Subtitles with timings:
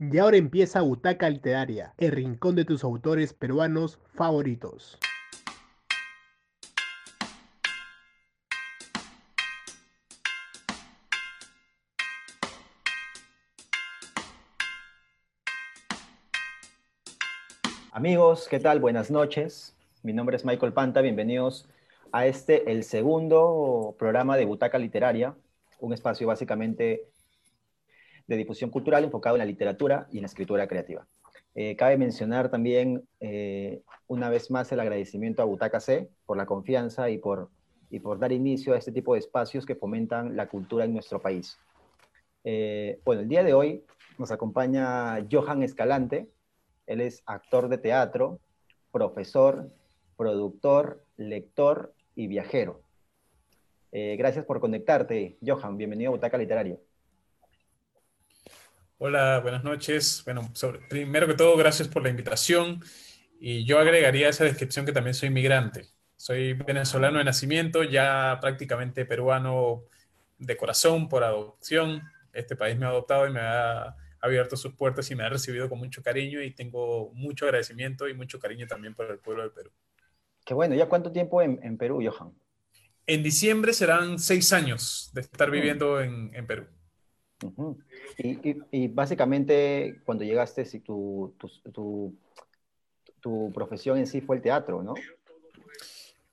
[0.00, 4.96] Y ahora empieza Butaca Literaria, el rincón de tus autores peruanos favoritos.
[17.90, 18.78] Amigos, ¿qué tal?
[18.78, 19.74] Buenas noches.
[20.04, 21.00] Mi nombre es Michael Panta.
[21.00, 21.68] Bienvenidos
[22.12, 25.34] a este, el segundo programa de Butaca Literaria,
[25.80, 27.08] un espacio básicamente
[28.28, 31.06] de difusión cultural enfocado en la literatura y en la escritura creativa.
[31.54, 36.46] Eh, cabe mencionar también eh, una vez más el agradecimiento a Butaca C por la
[36.46, 37.50] confianza y por,
[37.90, 41.20] y por dar inicio a este tipo de espacios que fomentan la cultura en nuestro
[41.20, 41.58] país.
[42.44, 43.82] Eh, bueno, el día de hoy
[44.18, 46.28] nos acompaña Johan Escalante.
[46.86, 48.38] Él es actor de teatro,
[48.92, 49.70] profesor,
[50.16, 52.82] productor, lector y viajero.
[53.90, 55.76] gracias por conectarte, Johan.
[55.76, 56.78] Bienvenido a Butaca Literaria.
[59.00, 60.22] Hola, buenas noches.
[60.24, 60.52] Bueno,
[60.88, 62.82] primero que todo, gracias por la invitación.
[63.38, 65.86] Y yo agregaría esa descripción que también soy migrante.
[66.16, 69.84] Soy venezolano de nacimiento, ya prácticamente peruano
[70.38, 72.02] de corazón, por adopción.
[72.32, 75.68] Este país me ha adoptado y me ha abierto sus puertas y me ha recibido
[75.68, 79.50] con mucho cariño y tengo mucho agradecimiento y mucho cariño también por el pueblo de
[79.50, 79.70] Perú.
[80.44, 82.34] Qué bueno, ¿ya cuánto tiempo en, Perú, Johan?
[83.06, 86.66] En diciembre serán seis años de estar viviendo en, en Perú
[88.18, 91.34] y, básicamente cuando llegaste, si tu,
[91.72, 92.14] tu,
[93.20, 94.94] tu, profesión en sí fue el teatro, ¿no?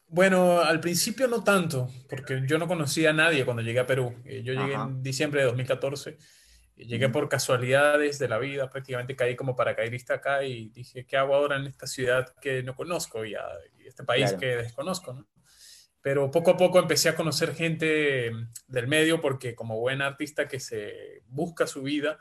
[0.07, 4.13] Bueno, al principio no tanto, porque yo no conocía a nadie cuando llegué a Perú.
[4.23, 6.17] Eh, yo llegué en diciembre de 2014.
[6.77, 11.33] Llegué por casualidades de la vida, prácticamente caí como paracaidista acá y dije, ¿qué hago
[11.35, 13.35] ahora en esta ciudad que no conozco y,
[13.85, 15.13] este país que desconozco?
[15.13, 15.25] ¿no?
[16.05, 18.29] Pero poco a poco empecé a conocer gente
[18.67, 22.19] del medio porque como buen artista que se busca su vida,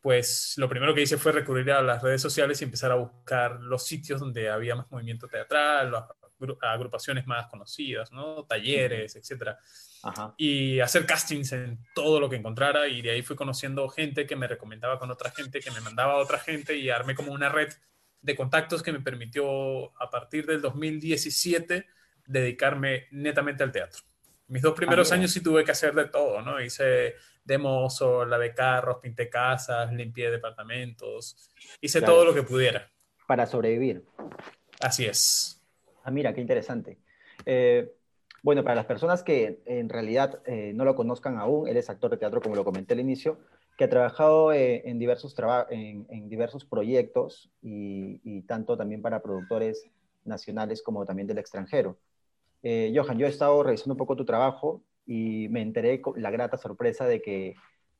[0.00, 3.58] pues lo primero que hice fue recurrir a las redes sociales y empezar a buscar
[3.60, 6.04] los sitios donde había más movimiento teatral, las
[6.62, 8.44] agrupaciones más conocidas, ¿no?
[8.44, 9.56] talleres, etc.
[10.36, 14.36] Y hacer castings en todo lo que encontrara y de ahí fui conociendo gente que
[14.36, 17.48] me recomendaba con otra gente, que me mandaba a otra gente y armé como una
[17.48, 17.72] red
[18.20, 21.97] de contactos que me permitió a partir del 2017
[22.28, 24.02] dedicarme netamente al teatro.
[24.48, 26.60] Mis dos primeros ah, años sí tuve que hacer de todo, ¿no?
[26.60, 31.50] Hice de mozo, lavé carros, pinté casas, limpié departamentos,
[31.80, 32.90] hice todo lo que pudiera.
[33.26, 34.04] Para sobrevivir.
[34.80, 35.62] Así es.
[36.04, 36.98] Ah, mira, qué interesante.
[37.44, 37.92] Eh,
[38.42, 42.10] bueno, para las personas que en realidad eh, no lo conozcan aún, él es actor
[42.10, 43.38] de teatro, como lo comenté al inicio,
[43.76, 45.34] que ha trabajado eh, en, diversos
[45.70, 49.88] en, en, diversos proyectos y, y, tanto también para productores
[50.24, 51.98] nacionales como también del extranjero.
[52.62, 56.30] Eh, Johan, yo he estado revisando un poco tu trabajo y me enteré con la
[56.30, 57.54] grata sorpresa de que,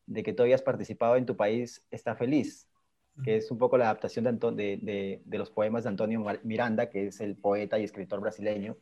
[0.07, 2.69] de que tú habías participado en Tu País Está Feliz,
[3.25, 7.21] que es un poco la adaptación de, de, los poemas de Antonio Miranda, que es
[7.21, 8.77] el poeta y escritor brasileño.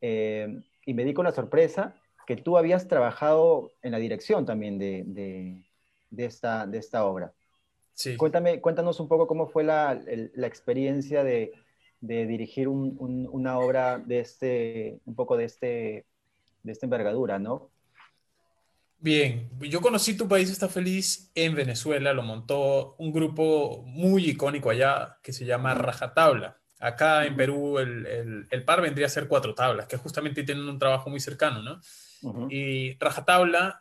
[0.00, 1.96] Eh, y me di con la sorpresa
[2.26, 5.62] que tú habías trabajado en la dirección también de,
[6.16, 7.34] esta, de esta obra.
[7.92, 8.16] Sí.
[8.16, 11.52] Cuéntame, cuéntanos un poco cómo fue la, la experiencia de,
[12.06, 16.06] de dirigir una obra de este, un poco de, este,
[16.62, 17.70] de esta envergadura, ¿no?
[18.98, 24.70] Bien, yo conocí Tu País Está Feliz en Venezuela, lo montó un grupo muy icónico
[24.70, 26.58] allá que se llama Rajatabla.
[26.78, 30.78] Acá en Perú el, el, par vendría a ser Cuatro Tablas, que justamente tienen un
[30.78, 31.80] trabajo muy cercano, ¿no?
[32.50, 33.80] Y Rajatabla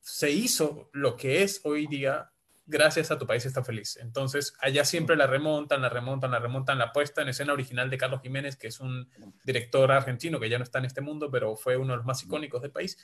[0.00, 2.30] se hizo lo que es hoy día
[2.66, 3.96] gracias a tu país está feliz.
[3.96, 7.98] Entonces, allá siempre la remontan, la remontan, la remontan, la puesta en escena original de
[7.98, 9.10] Carlos Jiménez, que es un
[9.44, 12.22] director argentino que ya no está en este mundo, pero fue uno de los más
[12.22, 12.98] icónicos del país.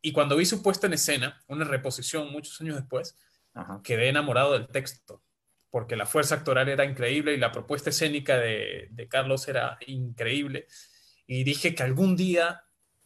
[0.00, 3.16] Y cuando vi su puesta en escena, una reposición muchos años después,
[3.82, 5.22] quedé enamorado del texto,
[5.70, 10.66] porque la fuerza actoral era increíble y la propuesta escénica de, de Carlos era increíble.
[11.26, 12.64] Y dije que algún día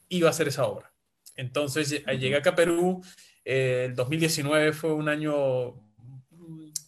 [0.08, 0.92] iba a hacer esa obra.
[1.38, 3.00] Entonces llegué acá a Perú,
[3.48, 5.74] el 2019 fue un año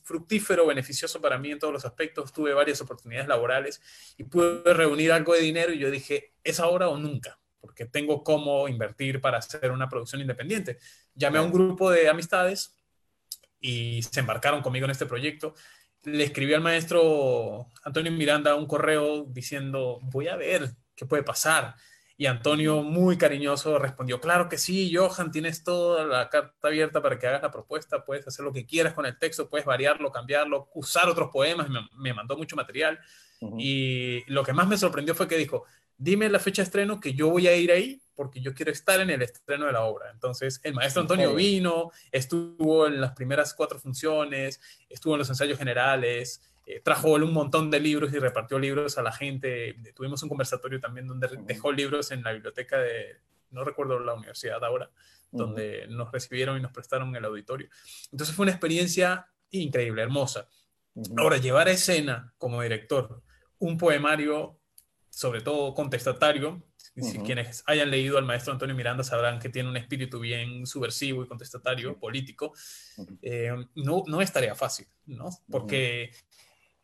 [0.05, 2.35] fructífero, beneficioso para mí en todos los aspectos.
[2.35, 3.81] Tuve varias oportunidades laborales
[4.19, 7.41] y pude reunir algo de dinero y yo dije, ¿es ahora o nunca?
[7.61, 10.77] Porque tengo cómo invertir para hacer una producción independiente.
[11.15, 12.77] Llamé a un grupo de amistades
[13.59, 15.55] y se embarcaron conmigo en este proyecto.
[16.03, 21.75] Le escribí al maestro Antonio Miranda un correo diciendo, voy a ver qué puede pasar
[22.21, 27.19] Y Antonio, muy cariñoso, respondió, claro que sí, Johan, tienes toda la carta abierta para
[27.19, 30.69] que hagas la propuesta, puedes hacer lo que quieras con el texto, puedes variarlo, cambiarlo,
[30.75, 33.01] usar otros poemas, me, mandó mucho material.
[33.57, 35.65] Y lo que más me sorprendió fue que dijo,
[35.97, 39.01] dime la fecha de estreno que yo voy a ir ahí porque yo quiero estar
[39.01, 40.11] en el estreno de la obra.
[40.11, 45.57] Entonces, el maestro Antonio vino, estuvo en las primeras cuatro funciones, estuvo en los ensayos
[45.57, 49.77] generales, eh, trajo un montón de libros y repartió libros a la gente.
[49.95, 53.17] Tuvimos un conversatorio también donde dejó libros en la biblioteca de,
[53.51, 54.91] no recuerdo la universidad ahora,
[55.33, 57.69] donde nos recibieron y nos prestaron el auditorio.
[58.13, 60.49] Entonces fue una experiencia increíble, hermosa.
[61.17, 63.23] Ahora, llevar a escena como director
[63.59, 64.59] un poemario,
[65.09, 66.63] sobre todo contestatario,
[66.97, 71.23] si quienes hayan leído al maestro Antonio Miranda sabrán que tiene un espíritu bien subversivo
[71.23, 72.53] y contestatario, político,
[73.23, 75.31] eh, no, no es tarea fácil, ¿no?
[75.51, 76.11] Porque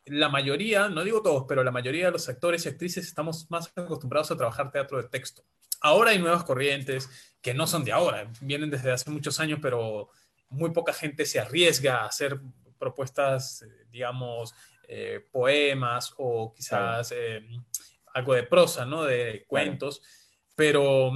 [0.07, 3.73] la mayoría, no digo todos, pero la mayoría de los actores y actrices estamos más
[3.77, 5.45] acostumbrados a trabajar teatro de texto.
[5.81, 10.11] Ahora hay nuevas corrientes que no son de ahora, vienen desde hace muchos años, pero
[10.49, 12.41] muy poca gente se arriesga a hacer
[12.79, 14.55] propuestas, eh, digamos,
[14.89, 17.13] eh, poemas o quizás
[18.15, 19.05] algo de prosa, ¿no?
[19.05, 20.03] De cuentos,
[20.55, 21.13] pero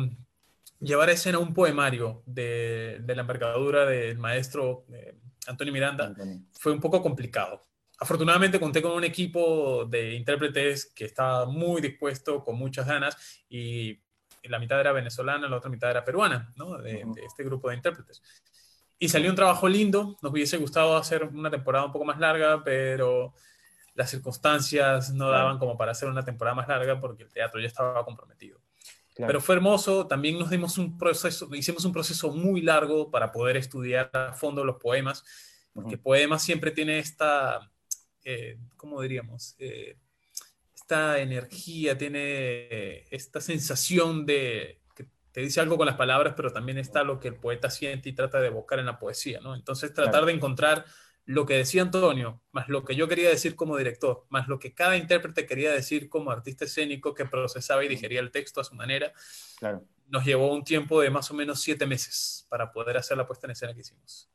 [0.80, 5.14] llevar a escena un poemario de, la envergadura del maestro eh,
[5.46, 6.14] Antonio Miranda
[6.52, 7.62] fue un poco complicado.
[8.00, 14.00] Afortunadamente conté con un equipo de intérpretes que estaba muy dispuesto, con muchas ganas, y
[14.44, 16.78] la mitad era venezolana, la otra mitad era peruana, ¿no?
[16.78, 18.22] de, de este grupo de intérpretes.
[18.98, 22.64] Y salió un trabajo lindo, nos hubiese gustado hacer una temporada un poco más larga,
[22.64, 23.34] pero
[23.94, 27.66] las circunstancias no daban como para hacer una temporada más larga porque el teatro ya
[27.66, 28.60] estaba comprometido.
[29.14, 33.58] Pero fue hermoso, también nos dimos un proceso, hicimos un proceso muy largo para poder
[33.58, 35.24] estudiar a fondo los poemas,
[35.74, 37.70] porque poemas siempre tiene esta,
[38.24, 39.54] eh, ¿cómo diríamos?
[39.58, 39.96] Eh,
[40.74, 46.78] esta energía, tiene esta sensación de que te dice algo con las palabras, pero también
[46.78, 49.54] está lo que el poeta siente y trata de evocar en la poesía, ¿no?
[49.54, 50.84] Entonces tratar de encontrar
[51.26, 54.74] lo que decía Antonio, más lo que yo quería decir como director, más lo que
[54.74, 58.74] cada intérprete quería decir como artista escénico que procesaba y digería el texto a su
[58.74, 59.12] manera,
[60.08, 63.46] nos llevó un tiempo de más o menos siete meses para poder hacer la puesta
[63.46, 64.28] en escena que hicimos.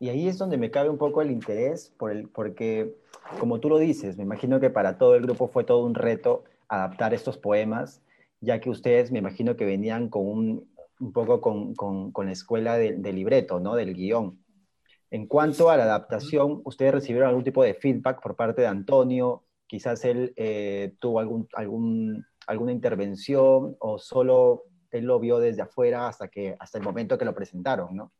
[0.00, 2.94] Y ahí es donde me cabe un poco el interés, por el, porque
[3.40, 6.44] como tú lo dices, me imagino que para todo el grupo fue todo un reto
[6.68, 8.00] adaptar estos poemas,
[8.40, 13.02] ya que ustedes me imagino que venían con un, poco con, con, la escuela del
[13.02, 13.74] de libreto, ¿no?
[13.74, 14.38] Del guion.
[15.10, 19.44] En cuanto a la adaptación, ¿ustedes recibieron algún tipo de feedback por parte de Antonio?
[19.66, 21.48] Quizás él eh, tuvo algún,
[22.46, 27.24] alguna intervención o solo él lo vio desde afuera hasta, que, hasta el momento que
[27.24, 28.12] lo presentaron, ¿no?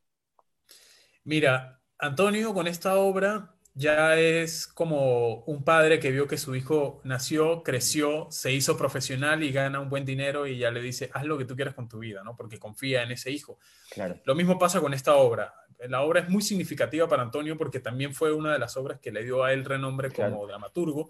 [1.28, 7.00] Mira, Antonio con esta obra ya es como un padre que vio que su hijo
[7.04, 11.24] nació, creció, se hizo profesional y gana un buen dinero y ya le dice, haz
[11.24, 12.34] lo que tú quieras con tu vida, ¿no?
[12.34, 13.60] Porque confía en ese hijo.
[13.90, 14.20] Claro.
[14.24, 15.54] Lo mismo pasa con esta obra
[15.86, 19.12] la obra es muy significativa para Antonio porque también fue una de las obras que
[19.12, 21.08] le dio a él renombre como dramaturgo.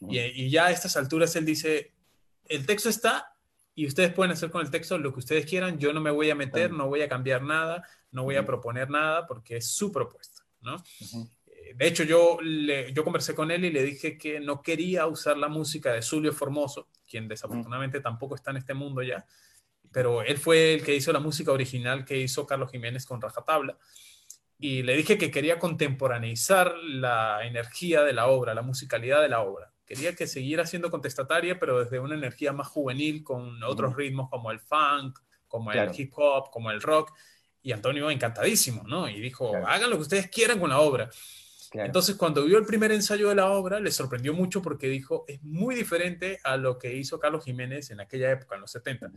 [0.00, 1.92] Y, ya a estas alturas él dice,
[2.44, 3.32] el texto está
[3.78, 6.28] y ustedes pueden hacer con el texto lo que ustedes quieran, yo no me voy
[6.30, 9.92] a meter, no voy a cambiar nada, no voy a proponer nada porque es su
[9.92, 10.82] propuesta, ¿no?
[11.46, 15.06] Eh, de hecho, yo, le, yo conversé con él y le dije que no quería
[15.06, 19.24] usar la música de Zulio Formoso, quien desafortunadamente tampoco está en este mundo ya,
[19.92, 23.78] pero él fue el que hizo la música original que hizo Carlos Jiménez con Rajatabla
[24.58, 29.42] y le dije que quería contemporaneizar la energía de la obra, la musicalidad de la
[29.42, 29.72] obra.
[29.88, 34.50] Quería que siguiera siendo contestataria, pero desde una energía más juvenil, con otros ritmos como
[34.50, 37.14] el funk, como el hip hop, como el rock.
[37.62, 39.08] Y Antonio encantadísimo, ¿no?
[39.08, 41.08] Y dijo, hagan lo que ustedes quieran con la obra.
[41.72, 45.42] Entonces, cuando vio el primer ensayo de la obra, le sorprendió mucho porque dijo, es
[45.42, 49.10] muy diferente a lo que hizo Carlos Jiménez en aquella época, en los 70.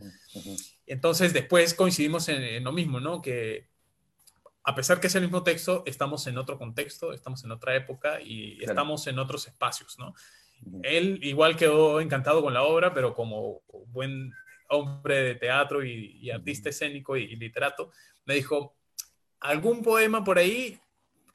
[0.86, 3.20] Entonces, después coincidimos en, en, lo mismo, ¿no?
[3.20, 3.68] Que
[4.64, 8.20] a pesar que es el mismo texto, estamos en otro contexto, estamos en otra época
[8.22, 10.14] y estamos en otros espacios, ¿no?
[10.82, 14.32] Él igual quedó encantado con la obra, pero como buen
[14.68, 17.90] hombre de teatro y, artista escénico y, literato,
[18.24, 18.74] me dijo,
[19.40, 20.78] algún poema por ahí,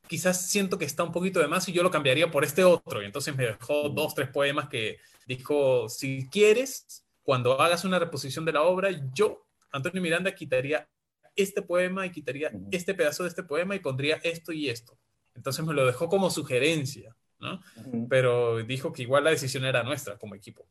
[0.07, 3.01] quizás siento que está un poquito de más y yo lo cambiaría por este otro.
[3.01, 8.45] Y entonces me dejó dos, tres poemas que dijo, si quieres, cuando hagas una reposición
[8.45, 10.87] de la obra, yo, Antonio Miranda, quitaría
[11.35, 14.97] este poema y quitaría este pedazo de este poema y pondría esto y esto.
[15.35, 17.61] Entonces me lo dejó como sugerencia, ¿no?
[18.09, 20.67] Pero dijo que igual la decisión era nuestra como equipo.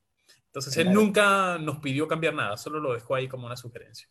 [0.46, 4.08] Entonces él nunca nos pidió cambiar nada, solo lo dejó ahí como una sugerencia.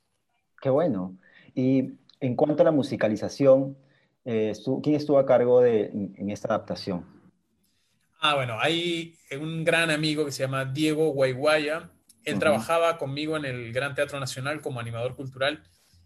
[0.62, 1.18] Qué bueno.
[1.54, 3.78] Y en cuanto a la musicalización,
[4.26, 7.06] eh, ¿quién estuvo a cargo de, en, esta adaptación?
[8.20, 11.92] Ah, bueno, hay un gran amigo que se llama Diego Guayguaya,
[12.24, 15.64] Él trabajaba conmigo en el Gran Teatro Nacional como animador cultural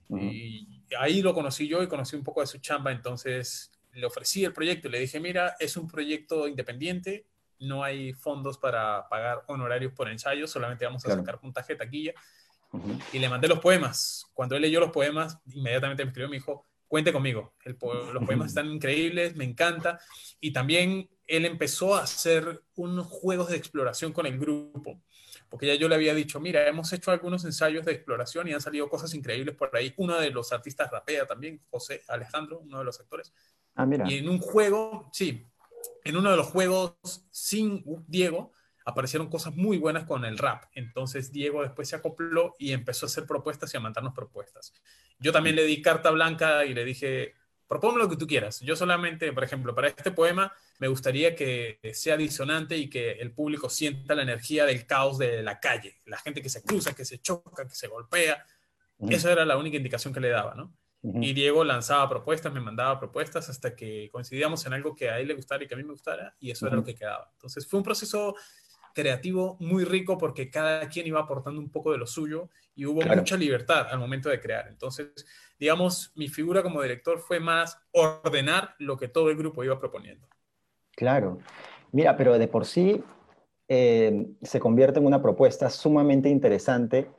[0.10, 4.44] y ahí lo conocí yo y conocí un poco de su chamba, entonces le ofrecí
[4.44, 7.25] el proyecto y le dije, mira, es un proyecto independiente,
[7.60, 12.13] no hay fondos para pagar honorarios por ensayo, solamente vamos a sacar puntaje de taquilla.
[13.12, 14.25] Y le mandé los poemas.
[14.34, 17.53] Cuando él leyó los poemas, inmediatamente me escribió y me dijo, cuente conmigo.
[17.65, 20.00] los poemas están increíbles, me encanta.
[20.39, 25.01] Y también él empezó a hacer unos juegos de exploración con el grupo.
[25.50, 28.62] Porque ya yo le había dicho, mira, hemos hecho algunos ensayos de exploración y han
[28.62, 29.94] salido cosas increíbles por ahí.
[29.98, 33.34] Uno de los artistas rapea también, José Alejandro, uno de los actores.
[33.76, 34.10] Ah, mira.
[34.10, 35.48] Y en un juego, sí,
[36.04, 36.96] en uno de los juegos
[37.32, 38.52] sin Diego
[38.86, 40.66] aparecieron cosas muy buenas con el rap.
[40.74, 44.74] Entonces Diego después se acopló y empezó a hacer propuestas y a mandarnos propuestas.
[45.20, 47.36] Yo también le di carta blanca y le dije,
[47.68, 48.60] proponme lo que tú quieras.
[48.62, 53.32] Yo solamente, por ejemplo, para este poema me gustaría que sea disonante y que el
[53.32, 57.06] público sienta la energía del caos de la calle, la gente que se cruza, que
[57.06, 58.44] se choca, que se golpea.
[59.08, 60.74] Esa era la única indicación que le daba, ¿no?
[61.01, 65.29] Y Diego lanzaba propuestas, me mandaba propuestas hasta que coincidíamos en algo que a él
[65.29, 67.29] le gustara y que a mí me gustara, y eso era lo que quedaba.
[67.34, 68.36] Entonces fue un proceso
[68.94, 73.01] creativo muy rico porque cada quien iba aportando un poco de lo suyo y hubo
[73.01, 74.68] mucha libertad al momento de crear.
[74.68, 75.08] Entonces,
[75.58, 80.27] digamos, mi figura como director fue más ordenar lo que todo el grupo iba proponiendo.
[80.96, 81.39] Claro.
[81.91, 83.01] Mira, pero de por sí
[83.68, 87.10] eh, se convierte en una propuesta sumamente interesante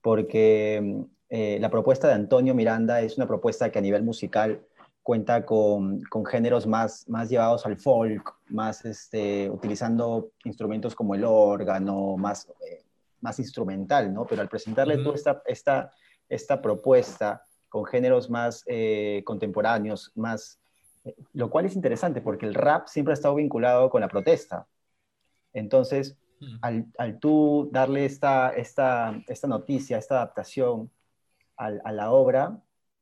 [0.00, 4.66] porque eh, la propuesta de Antonio Miranda es una propuesta que a nivel musical
[5.02, 12.18] cuenta con, géneros más, más llevados al folk, más este, utilizando instrumentos como el órgano,
[12.18, 12.84] más, eh,
[13.22, 14.26] más instrumental, ¿no?
[14.26, 15.90] Pero al presentarle toda esta, esta,
[16.28, 20.60] esta, propuesta con géneros más eh, contemporáneos, más,
[21.32, 24.66] lo cual es interesante porque el rap siempre ha estado vinculado con la protesta.
[25.54, 26.14] Entonces,
[26.60, 30.90] al, al, tú darle esta, esta, esta noticia, esta adaptación,
[31.56, 32.60] a, la obra,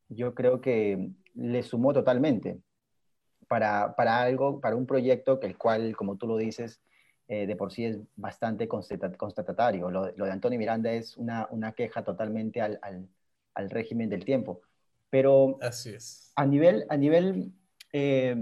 [0.09, 2.61] yo creo que le sumó totalmente
[3.49, 6.81] para, algo, para un proyecto que el cual, como tú lo dices,
[7.29, 9.91] eh, de por sí es bastante constatatario.
[9.91, 13.09] Lo, de Antonio Miranda es una, queja totalmente al,
[13.55, 14.63] régimen del tiempo.
[15.11, 16.33] Pero Así es.
[16.37, 17.53] a nivel, a nivel
[17.93, 18.37] eh,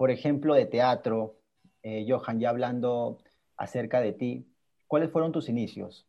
[0.00, 1.36] por ejemplo, de teatro,
[1.82, 3.18] eh, Johan, ya hablando
[3.58, 4.46] acerca de ti,
[4.86, 6.06] ¿cuáles fueron tus inicios?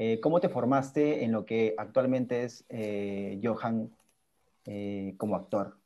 [0.00, 3.90] Eh, ¿Cómo te formaste en lo que actualmente es eh, Johan
[4.64, 5.76] eh, como actor?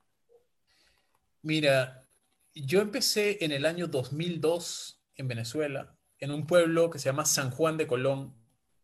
[1.40, 2.06] Mira,
[2.54, 7.50] yo empecé en el año 2002 en Venezuela, en un pueblo que se llama San
[7.50, 8.34] Juan de Colón,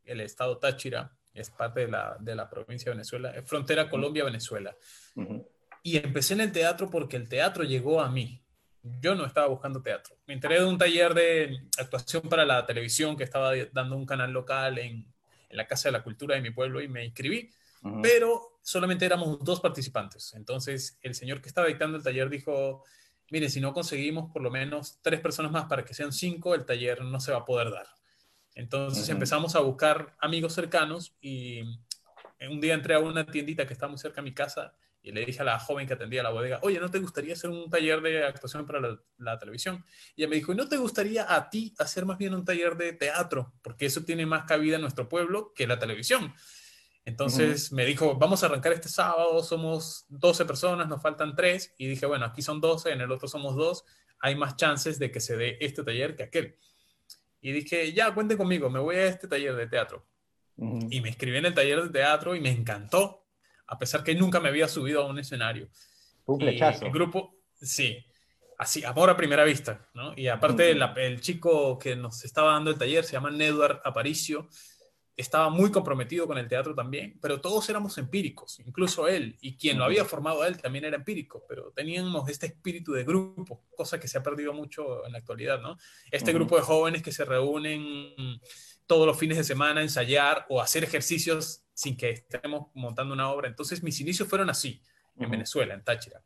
[0.07, 4.75] el estado Táchira, es parte de la, provincia de Venezuela, es frontera Colombia-Venezuela.
[5.83, 8.43] Y empecé en el teatro porque el teatro llegó a mí.
[8.83, 10.17] Yo no estaba buscando teatro.
[10.27, 14.33] Me enteré de un taller de actuación para la televisión que estaba dando un canal
[14.33, 15.07] local en,
[15.49, 17.51] en la Casa de la Cultura de mi pueblo y me inscribí,
[18.03, 20.35] pero solamente éramos dos participantes.
[20.35, 22.85] Entonces el señor que estaba dictando el taller dijo,
[23.31, 26.65] mire, si no conseguimos por lo menos tres personas más para que sean cinco, el
[26.65, 27.87] taller no se va a poder dar.
[28.55, 31.63] Entonces empezamos a buscar amigos cercanos y
[32.49, 34.75] un día entré a una tiendita que está muy cerca de mi casa
[35.09, 37.49] y le dije a la joven que atendía la bodega, oye, ¿no te gustaría hacer
[37.49, 39.83] un taller de actuación para la, televisión?
[40.15, 42.93] Y ella me dijo, ¿no te gustaría a ti hacer más bien un taller de
[42.93, 43.55] teatro?
[43.63, 46.35] Porque eso tiene más cabida en nuestro pueblo que la televisión.
[47.07, 51.77] Entonces me dijo, vamos a arrancar este sábado, somos 12 personas, nos faltan 3.
[51.79, 53.85] Y dije, bueno, aquí son 12, en el otro somos 2,
[54.21, 56.59] hay más chances de que se dé este taller que aquel.
[57.41, 60.07] Y dije, ya, cuente conmigo, me voy a este taller de teatro.
[60.59, 63.28] Y me inscribí en el taller de teatro y me encantó
[63.69, 65.69] a pesar que nunca me había subido a un escenario.
[66.25, 66.87] Un flechazo.
[66.87, 68.05] El grupo, sí,
[68.59, 70.13] así, amor a primera vista, ¿no?
[70.17, 74.49] Y aparte, el chico que nos estaba dando el taller se llama Nedward Aparicio,
[75.17, 79.77] estaba muy comprometido con el teatro también, pero todos éramos empíricos, incluso él, y quien
[79.77, 83.99] lo había formado a él también era empírico, pero teníamos este espíritu de grupo, cosa
[83.99, 85.77] que se ha perdido mucho en la actualidad, ¿no?
[86.13, 88.15] Este grupo de jóvenes que se reúnen
[88.87, 93.31] todos los fines de semana a ensayar o hacer ejercicios sin que estemos montando una
[93.31, 93.47] obra.
[93.47, 94.83] Entonces mis inicios fueron así,
[95.17, 96.21] en Venezuela, en Táchira.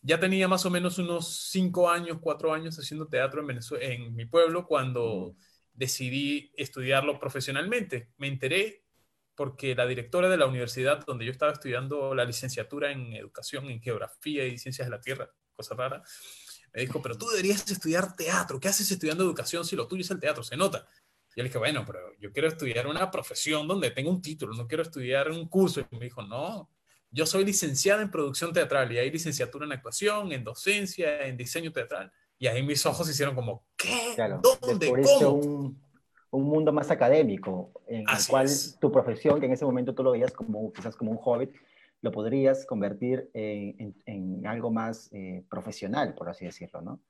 [0.00, 4.16] Ya tenía más o menos unos cinco años, cuatro años haciendo teatro en, Venezuela, en
[4.16, 5.36] mi pueblo cuando
[5.74, 8.08] decidí estudiarlo profesionalmente.
[8.16, 8.86] Me enteré
[9.34, 13.82] porque la directora de la universidad donde yo estaba estudiando la licenciatura en educación, en
[13.82, 16.02] geografía y ciencias de la tierra, cosa rara,
[16.72, 18.58] me dijo, pero tú deberías estudiar teatro.
[18.58, 20.42] ¿Qué haces estudiando educación si lo tuyo es el teatro?
[20.42, 20.88] Se nota.
[21.36, 24.66] Y le dije, bueno, pero yo quiero estudiar una profesión donde tenga un título, no
[24.66, 25.80] quiero estudiar un curso.
[25.80, 26.68] Y me dijo, no,
[27.10, 31.72] yo soy licenciada en producción teatral y hay licenciatura en actuación, en docencia, en diseño
[31.72, 32.12] teatral.
[32.38, 34.16] Y ahí mis ojos se hicieron como, ¿qué?
[34.42, 34.92] ¿Dónde?
[35.18, 35.74] ¿Cómo?
[36.32, 38.48] un mundo más académico, en el cual
[38.80, 41.50] tu profesión, que en ese momento tú lo veías como quizás como un hobbit,
[42.02, 47.00] lo podrías convertir en, algo más eh, profesional, por así decirlo, ¿no?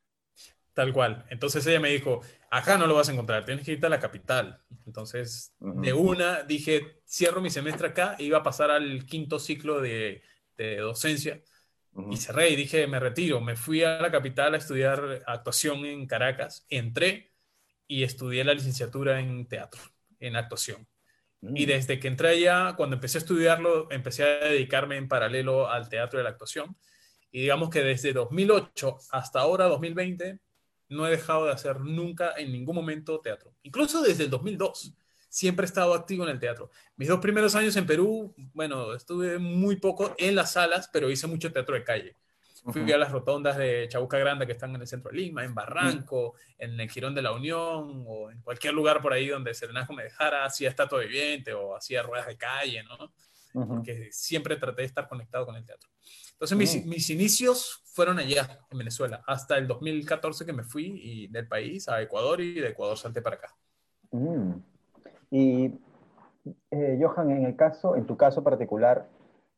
[0.74, 1.26] Tal cual.
[1.30, 4.00] Entonces ella me dijo, acá no lo vas a encontrar, tienes que irte a la
[4.00, 4.62] capital.
[4.86, 9.80] Entonces, de una, dije, cierro mi semestre acá e iba a pasar al quinto ciclo
[9.80, 10.22] de,
[10.78, 11.42] docencia.
[12.10, 13.40] Y cerré y dije, me retiro.
[13.40, 16.66] Me fui a la capital a estudiar actuación en Caracas.
[16.68, 17.32] Entré
[17.88, 19.80] y estudié la licenciatura en teatro,
[20.20, 20.86] en actuación.
[21.42, 21.68] Y mm.
[21.68, 26.18] desde que entré allá, cuando empecé a estudiarlo, empecé a dedicarme en paralelo al teatro
[26.18, 26.76] y a la actuación.
[27.32, 30.40] Y digamos que desde 2008 hasta ahora, 2020,
[30.90, 33.54] no he dejado de hacer nunca en ningún momento teatro.
[33.62, 34.92] Incluso desde el 2002.
[35.28, 36.70] Siempre he estado activo en el teatro.
[36.96, 41.28] Mis dos primeros años en Perú, bueno, estuve muy poco en las salas, pero hice
[41.28, 42.16] mucho teatro de calle.
[42.64, 45.54] Fui a las rotondas de Chabuca Grande que están en el centro de Lima, en
[45.54, 49.92] Barranco, en el Girón de la Unión o en cualquier lugar por ahí donde Serenajo
[49.92, 53.12] me dejara, hacía estatua viviente o hacía ruedas de calle, ¿no?
[53.52, 55.88] Porque siempre traté de estar conectado con el teatro.
[56.40, 61.26] Entonces mis, mis, inicios fueron allá, en Venezuela, hasta el 2014 que me fui y
[61.26, 63.54] del país a Ecuador y de Ecuador salté para acá.
[64.10, 64.52] Mm.
[65.30, 65.78] Y
[66.70, 69.06] eh, Johan, en el caso, en tu caso particular,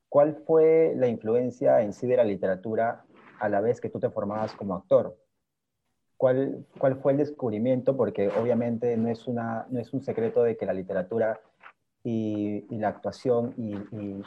[0.09, 3.05] ¿cuál fue la influencia en sí de la literatura
[3.39, 5.17] a la vez que tú te formabas como actor?
[6.17, 7.97] ¿Cuál, cuál fue el descubrimiento?
[7.97, 11.41] Porque obviamente no es, una, no es un secreto de que la literatura
[12.03, 14.23] y, y la actuación y, y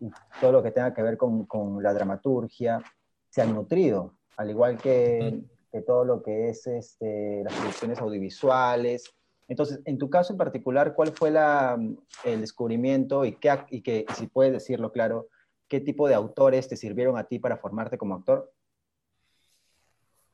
[0.00, 0.10] y
[0.40, 2.82] todo lo que tenga que ver con, con la dramaturgia
[3.30, 9.12] se han nutrido, al igual que, que todo lo que es este, las producciones audiovisuales.
[9.48, 11.78] Entonces, en tu caso en particular, ¿cuál fue la,
[12.24, 15.28] el descubrimiento y, qué, y que, si puedes decirlo claro,
[15.68, 18.52] qué tipo de autores te sirvieron a ti para formarte como actor?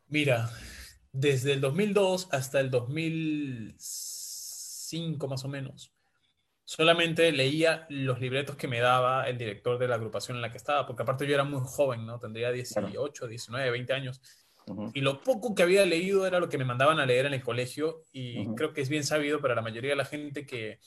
[0.08, 0.50] Mira,
[1.12, 5.92] desde el 2002 hasta el 2005 más o menos,
[6.64, 10.58] solamente leía los libretos que me daba el director de la agrupación en la que
[10.58, 12.18] estaba, porque aparte yo era muy joven, ¿no?
[12.18, 14.20] Tendría 18, 19, 20 años.
[14.94, 17.42] Y lo poco que había leído era lo que me mandaban a leer en el
[17.42, 20.78] colegio y creo que es bien sabido para la mayoría de la gente que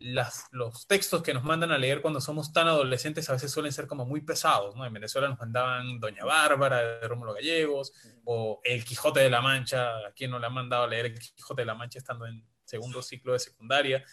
[0.00, 3.72] las, los textos que nos mandan a leer cuando somos tan adolescentes a veces suelen
[3.72, 4.84] ser como muy pesados, ¿no?
[4.84, 7.92] En Venezuela nos mandaban Doña Bárbara de Rómulo Gallegos
[8.24, 11.18] o El Quijote de la Mancha, a quien no le han mandado a leer El
[11.18, 14.04] Quijote de la Mancha estando en segundo ciclo de secundaria.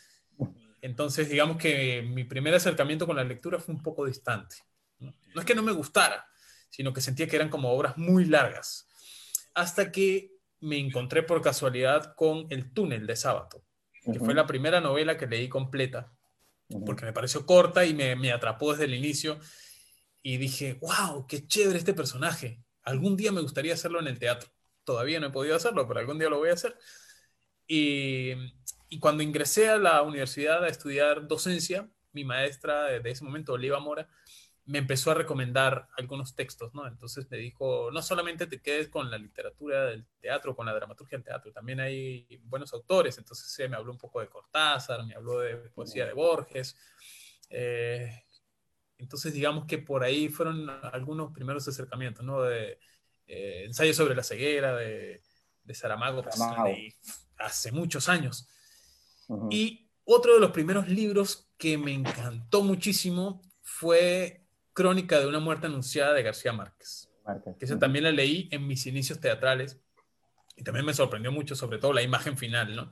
[0.85, 4.57] Entonces, digamos que mi primer acercamiento con la lectura fue un poco distante.
[4.99, 6.27] No, es que no me gustara,
[6.69, 8.87] sino que sentía que eran como obras muy largas.
[9.55, 13.65] Hasta que me encontré por casualidad con El túnel de Sábato,
[14.03, 16.13] que fue la primera novela que leí completa,
[16.85, 19.39] porque me pareció corta y me, me atrapó desde el inicio.
[20.21, 22.63] Y dije, wow, qué chévere este personaje.
[22.83, 24.51] Algún día me gustaría hacerlo en el teatro.
[24.83, 26.77] Todavía no he podido hacerlo, pero algún día lo voy a hacer.
[27.67, 28.33] Y
[28.95, 33.77] y cuando ingresé a la universidad a estudiar docencia, mi maestra de ese momento, Oliva
[33.81, 34.07] Mora,
[34.63, 36.87] me empezó a recomendar algunos textos, ¿no?
[36.87, 41.17] Entonces me dijo, no solamente te quedes con la literatura del teatro, con la dramaturgia
[41.17, 43.17] del teatro, también hay buenos autores.
[43.17, 46.77] Entonces se me habló un poco de Cortázar, me habló de poesía de Borges.
[47.49, 48.23] Eh,
[48.97, 52.43] entonces digamos que por ahí fueron algunos primeros acercamientos, ¿no?
[52.43, 52.79] De
[53.27, 55.21] eh, ensayo sobre la ceguera, de,
[55.65, 56.39] de Saramago, pues,
[57.37, 58.47] hace muchos años.
[59.49, 65.67] Y otro de los primeros libros que me encantó muchísimo fue Crónica de una muerte
[65.67, 67.09] anunciada de García Márquez.
[67.57, 69.81] Que esa también la leí en mis inicios teatrales
[70.55, 72.89] y también me sorprendió mucho, sobre todo la imagen final, ¿no?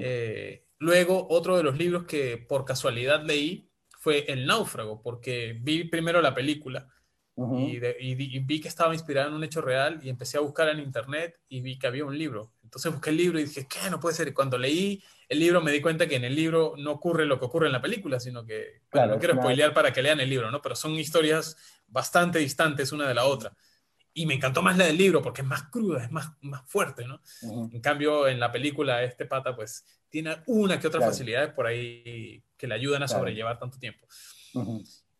[0.00, 5.84] Eh, luego, otro de los libros que por casualidad leí fue El náufrago, porque vi
[5.84, 6.88] primero la película
[7.36, 10.78] y, y, vi que estaba inspirada en un hecho real y empecé a buscar en
[10.78, 12.52] internet y vi que había un libro.
[12.62, 13.90] Entonces busqué el libro y dije, ¿qué?
[13.90, 14.28] No puede ser.
[14.28, 17.38] Y cuando leí el libro me di cuenta que en el libro no ocurre lo
[17.38, 20.50] que ocurre en la película, sino que, no quiero spoilear para que lean el libro,
[20.50, 20.60] ¿no?
[20.60, 21.56] Pero son historias
[21.86, 23.52] bastante distantes una de la otra.
[24.12, 27.06] Y me encantó más la del libro porque es más cruda, es más, más fuerte,
[27.06, 27.20] ¿no?
[27.42, 32.44] En cambio, en la película, este pata, pues, tiene una que otra facilidades por ahí
[32.56, 34.06] que le ayudan a sobrellevar tanto tiempo.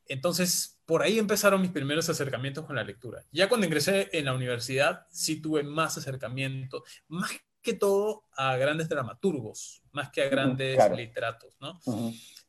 [0.06, 3.24] Entonces, por ahí empezaron mis primeros acercamientos con la lectura.
[3.32, 7.30] Ya cuando ingresé en la universidad, sí tuve más acercamiento, más
[7.64, 11.80] que todo a grandes dramaturgos, más que a grandes literatos, ¿no?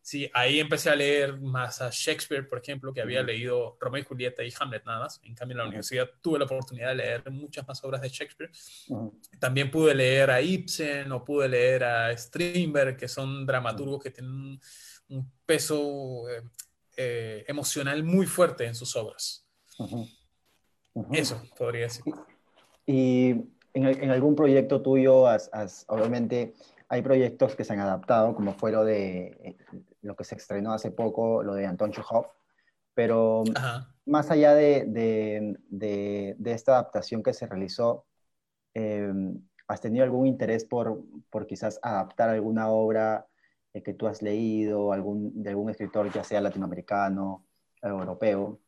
[0.01, 4.06] Sí, ahí empecé a leer más a Shakespeare, por ejemplo, que había leído Romeo y
[4.06, 5.19] Julieta y Hamlet nada más.
[5.23, 8.51] En cambio, en la universidad tuve la oportunidad de leer muchas más obras de Shakespeare.
[9.39, 14.60] También pude leer a Ibsen o pude leer a Strindberg, que son dramaturgos que tienen
[15.10, 16.43] un peso eh,
[16.97, 19.47] eh, emocional muy fuerte en sus obras.
[21.12, 22.04] Eso podría decir.
[22.86, 26.53] Y en, algún proyecto tuyo has, obviamente
[26.88, 29.57] hay proyectos que se han adaptado, como fue lo de eh,
[30.01, 32.27] lo que se estrenó hace poco, lo de Anton Chekhov,
[32.93, 33.43] pero
[34.05, 38.05] más allá de, de, de, esta adaptación que se realizó,
[38.73, 39.11] eh,
[39.67, 43.27] ¿has tenido algún interés por, por quizás adaptar alguna obra
[43.73, 47.45] eh, que tú has leído, algún, de algún escritor, ya sea latinoamericano,
[47.81, 48.59] europeo?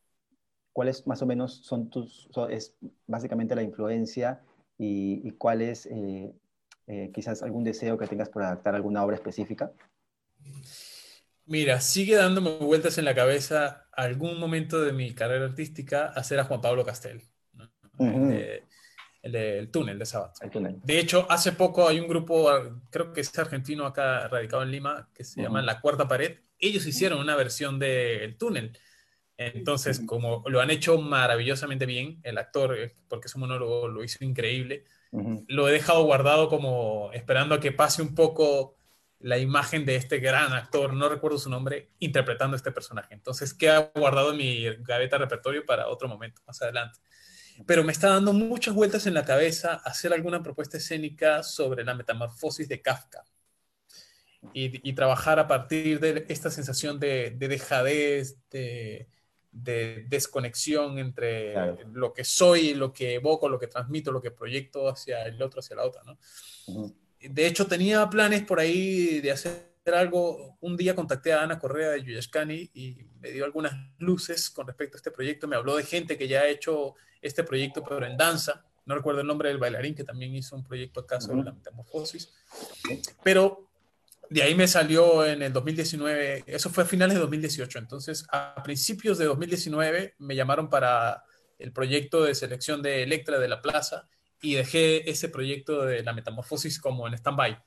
[0.74, 4.42] ¿Cuáles más o menos son tus, es básicamente la influencia
[4.78, 5.88] y, y cuál es
[6.90, 9.72] eh, quizás algún deseo que tengas por adaptar alguna obra específica?
[11.46, 16.46] Mira, sigue dándome vueltas en la cabeza algún momento de mi carrera artística hacer a
[16.46, 17.22] Juan Pablo Castel,
[19.22, 20.38] el, túnel de Sabat.
[20.84, 22.50] De hecho, hace poco hay un grupo,
[22.90, 26.38] creo que es argentino acá radicado en Lima, que se llama La Cuarta Pared.
[26.60, 28.78] Ellos hicieron una versión del túnel.
[29.38, 34.24] Entonces, como lo han hecho maravillosamente bien, el actor, eh, porque su monólogo lo hizo
[34.26, 34.86] increíble,
[35.48, 38.76] lo he dejado guardado como esperando a que pase un poco
[39.20, 43.14] la imagen de este gran actor, no recuerdo su nombre, interpretando este personaje.
[43.14, 47.00] Entonces queda guardado en mi gaveta repertorio para otro momento, más adelante.
[47.66, 51.96] Pero me está dando muchas vueltas en la cabeza hacer alguna propuesta escénica sobre la
[51.96, 53.24] metamorfosis de Kafka.
[54.54, 59.10] Y, trabajar a partir de esta sensación de, de dejadez, de,
[59.64, 61.54] de desconexión entre
[61.92, 65.60] lo que soy, lo que evoco, lo que transmito, lo que proyecto hacia el otro,
[65.60, 66.18] hacia la otra, ¿no?
[67.20, 70.58] De hecho, tenía planes por ahí de hacer algo.
[70.62, 74.98] Un día contacté a Ana Correa de Yuyashkani y me dio algunas luces con respecto
[74.98, 75.48] a este proyecto.
[75.48, 78.64] Me habló de gente que ya ha hecho este proyecto, pero en danza.
[78.86, 82.32] No recuerdo el nombre del bailarín que también hizo un proyecto acá sobre la metamorfosis.
[83.24, 83.67] Pero
[84.30, 88.62] de ahí me salió en el 2019, eso fue a finales de 2018, entonces a
[88.64, 91.24] principios de 2019 me llamaron para
[91.58, 94.08] el proyecto de selección de Electra de la Plaza
[94.42, 97.58] y dejé ese proyecto de la metamorfosis como en stand-by.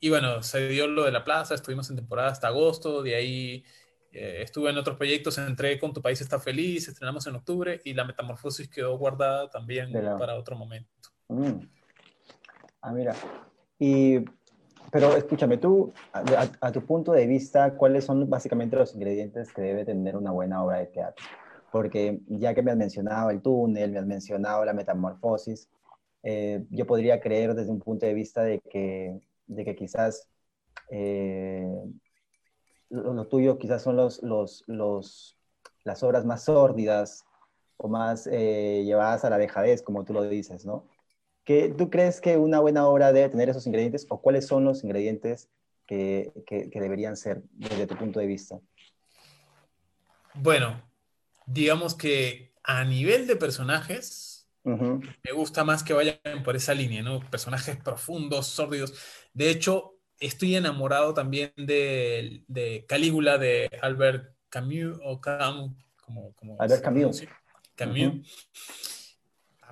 [0.00, 3.64] Y bueno, se dio lo de la plaza, estuvimos en temporada hasta agosto, de ahí
[4.12, 7.94] eh, estuve en otros proyectos, entré con Tu País está feliz, estrenamos en octubre y
[7.94, 10.90] la metamorfosis quedó guardada también para otro momento.
[11.28, 11.66] Mm.
[12.80, 13.14] Ah, mira.
[13.78, 14.18] Y
[14.92, 19.86] pero escúchame, tú, a, tu punto de vista, ¿cuáles son básicamente los ingredientes que debe
[19.86, 21.24] tener una buena obra de teatro?
[21.72, 25.70] Porque ya que me has mencionado el túnel, me has mencionado la metamorfosis,
[26.22, 30.28] eh, yo podría creer desde un punto de vista de que, de que quizás
[30.90, 31.66] eh,
[32.90, 35.38] lo, tuyo quizás son los, los,
[35.84, 37.24] las obras más sórdidas
[37.78, 40.84] o más eh, llevadas a la dejadez, como tú lo dices, ¿no?
[41.44, 45.48] ¿Tú crees que una buena obra debe tener esos ingredientes o cuáles son los ingredientes
[45.86, 46.32] que,
[46.72, 48.60] deberían ser desde tu punto de vista?
[50.34, 50.80] Bueno,
[51.46, 57.18] digamos que a nivel de personajes, me gusta más que vayan por esa línea, ¿no?
[57.28, 58.94] Personajes profundos, sórdidos.
[59.34, 67.24] De hecho, estoy enamorado también de, Calígula de Albert Camus o Camus, como, Albert Camus.
[67.74, 69.01] Camus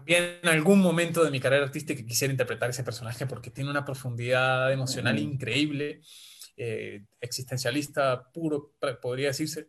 [0.00, 3.84] también en algún momento de mi carrera artística quisiera interpretar ese personaje porque tiene una
[3.84, 6.00] profundidad emocional increíble,
[6.56, 9.68] eh, existencialista puro, podría decirse.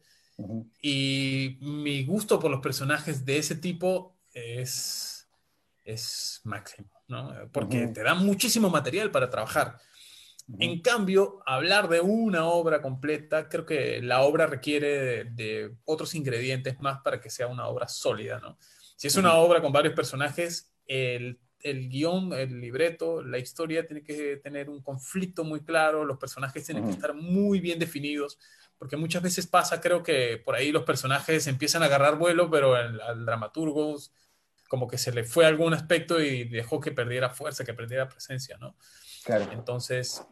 [0.82, 5.30] Y mi gusto por los personajes de ese tipo es,
[5.84, 7.50] es máximo, ¿no?
[7.52, 9.78] Porque te da muchísimo material para trabajar.
[10.60, 16.16] En cambio, hablar de una obra completa, creo que la obra requiere de, de, otros
[16.16, 18.58] ingredientes más para que sea una obra sólida, ¿no?
[19.02, 24.04] Si es una obra con varios personajes, el, el guion, el libreto, la historia tiene
[24.04, 28.38] que tener un conflicto muy claro, los personajes tienen que estar muy bien definidos,
[28.78, 32.76] porque muchas veces pasa, creo que por ahí los personajes empiezan a agarrar vuelo, pero
[32.76, 33.98] al dramaturgo
[34.68, 38.60] como que se le fue algún aspecto y dejó que perdiera fuerza, que perdiera presencia,
[38.60, 38.76] ¿no?
[39.24, 39.50] Claro.
[39.52, 40.24] Entonces,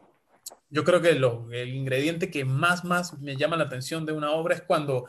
[0.68, 4.30] yo creo que lo, el ingrediente que más, más me llama la atención de una
[4.30, 5.06] obra es cuando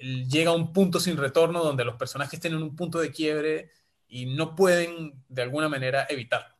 [0.00, 3.70] llega a un punto sin retorno donde los personajes tienen un punto de quiebre
[4.08, 6.54] y no pueden de alguna manera evitarlo.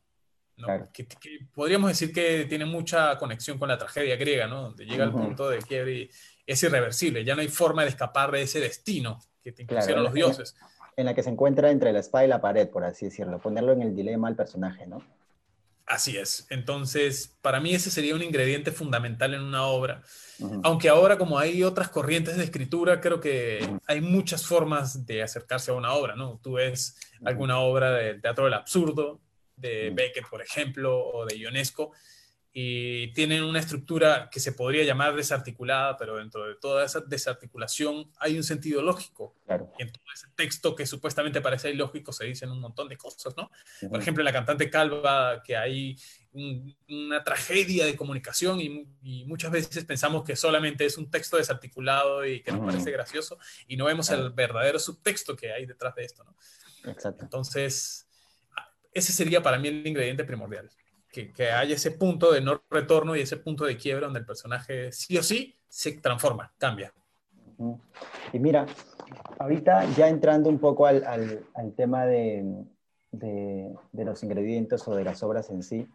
[0.92, 1.06] Que,
[1.54, 4.62] podríamos decir que tiene mucha conexión con la tragedia griega, ¿no?
[4.62, 6.10] donde llega al punto de quiebre y
[6.46, 10.12] es irreversible, ya no hay forma de escapar de ese destino que te impusieron los
[10.12, 10.56] dioses.
[10.96, 13.72] En la que se encuentra entre la espada y la pared, por así decirlo, ponerlo
[13.72, 15.02] en el dilema al personaje, ¿no?
[15.90, 16.46] Así es.
[16.50, 20.04] Entonces, para mí ese sería un ingrediente fundamental en una obra.
[20.62, 25.72] Aunque ahora como hay otras corrientes de escritura, creo que hay muchas formas de acercarse
[25.72, 26.38] a una obra, ¿no?
[26.44, 29.20] Tú ves alguna obra del teatro del absurdo,
[29.56, 31.90] de Beckett, por ejemplo, o de Ionesco,
[32.52, 38.10] y tienen una estructura que se podría llamar desarticulada, pero dentro de toda esa desarticulación
[38.18, 39.36] hay un sentido lógico.
[39.46, 39.72] Claro.
[39.78, 43.36] Y en todo ese texto que supuestamente parece ilógico se dicen un montón de cosas,
[43.36, 43.50] ¿no?
[43.88, 45.96] Por ejemplo, la cantante Calva, que hay
[46.32, 52.42] una tragedia de comunicación y, muchas veces pensamos que solamente es un texto desarticulado y
[52.42, 56.24] que nos parece gracioso y no vemos el verdadero subtexto que hay detrás de esto,
[56.24, 56.34] ¿no?
[56.90, 57.22] Exacto.
[57.22, 58.08] Entonces,
[58.92, 60.68] ese sería para mí el ingrediente primordial
[61.12, 64.26] que, que, haya ese punto de no retorno y ese punto de quiebra donde el
[64.26, 66.92] personaje sí o sí se transforma, cambia.
[68.32, 68.66] Y mira,
[69.38, 72.64] ahorita ya entrando un poco al, al, al tema de,
[73.12, 75.86] de, de, los ingredientes o de las obras en sí,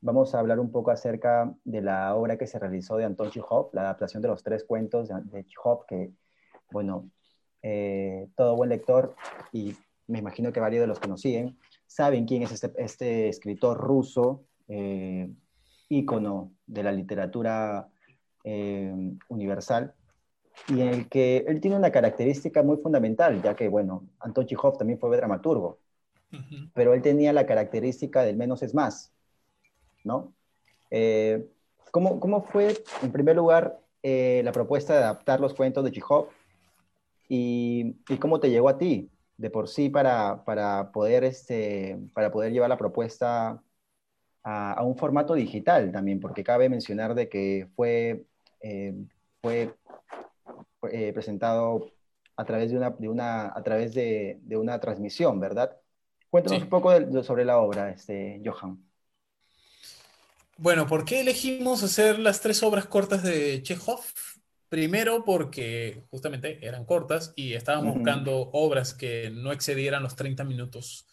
[0.00, 3.70] vamos a hablar un poco acerca de la obra que se realizó de Anton Chekhov,
[3.72, 6.12] la adaptación de los tres cuentos de, de Chekhov, que,
[6.70, 7.10] bueno,
[7.62, 9.14] eh, todo buen lector,
[9.52, 13.28] y me imagino que varios de los que nos siguen, saben quién es este, este
[13.28, 15.28] escritor ruso eh,
[15.88, 17.88] ícono de la literatura
[18.44, 18.94] eh,
[19.28, 19.94] universal,
[20.68, 24.78] y en el que él tiene una característica muy fundamental, ya que, bueno, Anton Chekhov
[24.78, 25.78] también fue dramaturgo,
[26.32, 26.70] uh -huh.
[26.74, 29.12] pero él tenía la característica del menos es más,
[30.04, 30.32] ¿no?
[30.90, 31.48] Eh,
[31.90, 36.28] ¿cómo, ¿cómo, fue, en primer lugar, eh, la propuesta de adaptar los cuentos de Chekhov
[37.28, 42.30] y, y, cómo te llegó a ti de por sí para, para, poder, este, para
[42.30, 43.62] poder llevar la propuesta
[44.42, 48.24] a, a, un formato digital también, porque cabe mencionar de que fue,
[48.60, 48.94] eh,
[49.40, 49.74] fue
[50.90, 51.90] eh, presentado
[52.36, 55.76] a través de una, de una, a través de, de una transmisión, ¿verdad?
[56.30, 56.64] Cuéntanos sí.
[56.64, 58.82] un poco de, sobre la obra, este, Johan.
[60.56, 64.00] Bueno, ¿por qué elegimos hacer las tres obras cortas de Chekhov?
[64.68, 67.98] Primero porque justamente eran cortas y estábamos uh -huh.
[67.98, 71.06] buscando obras que no excedieran los 30 minutos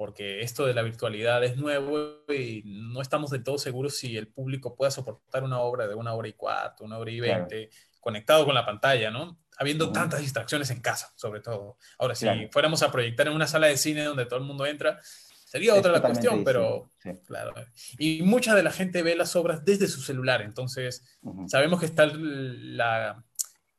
[0.00, 4.28] porque esto de la virtualidad es nuevo y no estamos del todo seguros si el
[4.28, 8.00] público pueda soportar una obra de una hora y cuarto, una hora y veinte, claro.
[8.00, 9.38] conectado con la pantalla, ¿no?
[9.58, 9.92] Habiendo uh -huh.
[9.92, 11.76] tantas distracciones en casa, sobre todo.
[11.98, 12.48] Ahora, si claro.
[12.50, 14.98] fuéramos a proyectar en una sala de cine donde todo el mundo entra,
[15.44, 17.10] sería otra la cuestión, pero sí.
[17.26, 17.52] claro.
[17.98, 21.48] Y mucha de la gente ve las obras desde su celular, entonces uh -huh.
[21.50, 23.22] sabemos que está la,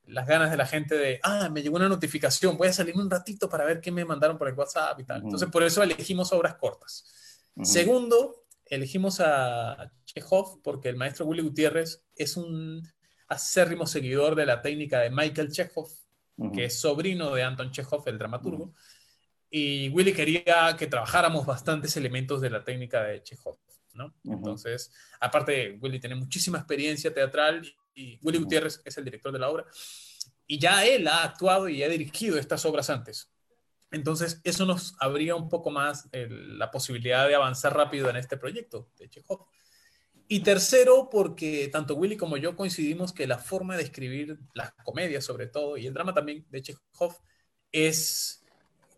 [0.08, 3.10] las ganas de la gente de, ah, me llegó una notificación, voy a salir un
[3.10, 5.20] ratito para ver qué me mandaron por el WhatsApp y tal.
[5.20, 5.26] Uh -huh.
[5.26, 7.06] Entonces, por eso elegimos obras cortas.
[7.56, 7.66] Uh -huh.
[7.66, 12.82] Segundo, elegimos a Chekhov porque el maestro Willy Gutiérrez es un
[13.28, 15.88] acérrimo seguidor de la técnica de Michael Chekhov,
[16.38, 16.52] uh -huh.
[16.54, 18.74] que es sobrino de Anton Chekhov, el dramaturgo.
[19.50, 23.58] Y Willy quería que trabajáramos bastantes elementos de la técnica de Chekhov.
[23.94, 24.14] ¿no?
[24.24, 27.62] Entonces, aparte, Willy tiene muchísima experiencia teatral
[27.94, 29.66] y Willy Gutiérrez es el director de la obra,
[30.48, 33.32] y ya él ha actuado y ha dirigido estas obras antes.
[33.92, 38.38] Entonces, eso nos abría un poco más el, la posibilidad de avanzar rápido en este
[38.38, 39.46] proyecto de Chekhov.
[40.28, 45.26] Y tercero, porque tanto Willy como yo coincidimos que la forma de escribir las comedias,
[45.26, 47.18] sobre todo, y el drama también de Chekhov,
[47.70, 48.41] es,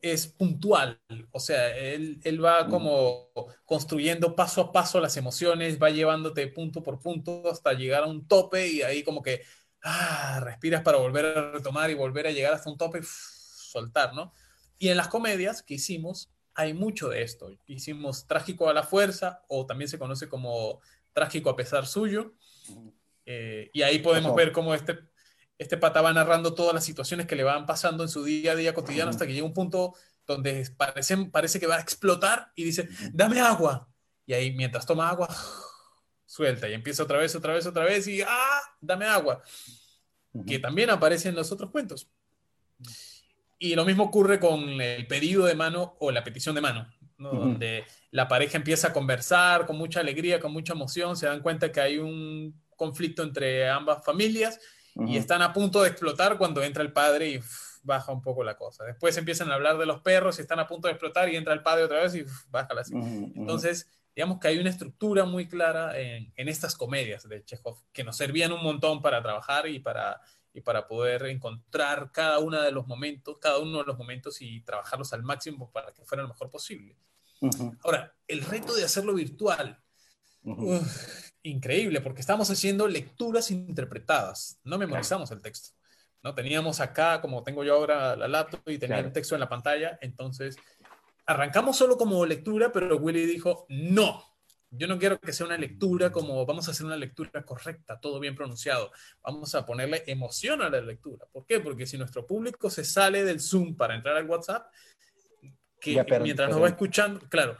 [0.03, 1.01] es puntual.
[1.31, 3.29] O sea, él, él va como
[3.65, 8.27] construyendo paso a paso las emociones, va llevándote punto por punto hasta llegar a un
[8.27, 9.43] tope y ahí como que
[9.81, 13.09] ah, respiras para volver a retomar y volver a llegar hasta un tope y uff,
[13.09, 14.33] soltar, ¿no?
[14.77, 17.49] Y en las comedias que hicimos hay mucho de esto.
[17.65, 20.81] Hicimos Trágico a la Fuerza o también se conoce como
[21.13, 22.33] Trágico a pesar suyo.
[23.25, 24.99] Eh, y ahí podemos ver cómo este,
[25.57, 28.55] este pata va narrando todas las situaciones que le van pasando en su día a
[28.55, 32.63] día cotidiano hasta que llega un punto donde parece, parece que va a explotar y
[32.63, 33.87] dice, dame agua.
[34.25, 35.27] Y ahí mientras toma agua,
[36.25, 39.41] suelta y empieza otra vez, otra vez, otra vez y, ah, dame agua.
[40.47, 42.09] Que también aparece en los otros cuentos.
[43.59, 47.31] Y lo mismo ocurre con el pedido de mano o la petición de mano, ¿no?
[47.31, 47.39] uh -huh.
[47.39, 51.71] donde la pareja empieza a conversar con mucha alegría, con mucha emoción, se dan cuenta
[51.71, 54.59] que hay un conflicto entre ambas familias
[54.95, 55.09] uh -huh.
[55.09, 57.39] y están a punto de explotar cuando entra el padre y
[57.83, 58.85] baja un poco la cosa.
[58.85, 61.53] Después empiezan a hablar de los perros y están a punto de explotar y entra
[61.53, 63.33] el padre otra vez y uf, baja la uh -huh.
[63.35, 68.03] Entonces, digamos que hay una estructura muy clara en, en estas comedias de Chekhov que
[68.03, 70.21] nos servían un montón para trabajar y para
[70.55, 74.61] y para poder encontrar cada uno de los momentos, cada uno de los momentos y
[74.61, 76.95] trabajarlos al máximo para que fuera lo mejor posible.
[77.41, 77.77] Uh -huh.
[77.83, 79.82] Ahora, el reto de hacerlo virtual,
[80.43, 80.81] uh -huh.
[80.81, 85.39] uf, increíble, porque estamos haciendo lecturas interpretadas, no memorizamos claro.
[85.39, 85.75] el texto.
[86.23, 86.33] ¿no?
[86.33, 89.07] Teníamos acá, como tengo yo ahora la laptop y tenía claro.
[89.07, 90.55] el texto en la pantalla, entonces
[91.25, 94.23] arrancamos solo como lectura, pero Willy dijo, no,
[94.75, 98.19] yo no quiero que sea una lectura como vamos a hacer una lectura correcta, todo
[98.19, 98.91] bien pronunciado.
[99.21, 101.27] Vamos a ponerle emoción a la lectura.
[101.31, 101.59] ¿Por qué?
[101.59, 104.65] Porque si nuestro público se sale del Zoom para entrar al WhatsApp,
[105.79, 107.57] que mientras nos va escuchando, claro,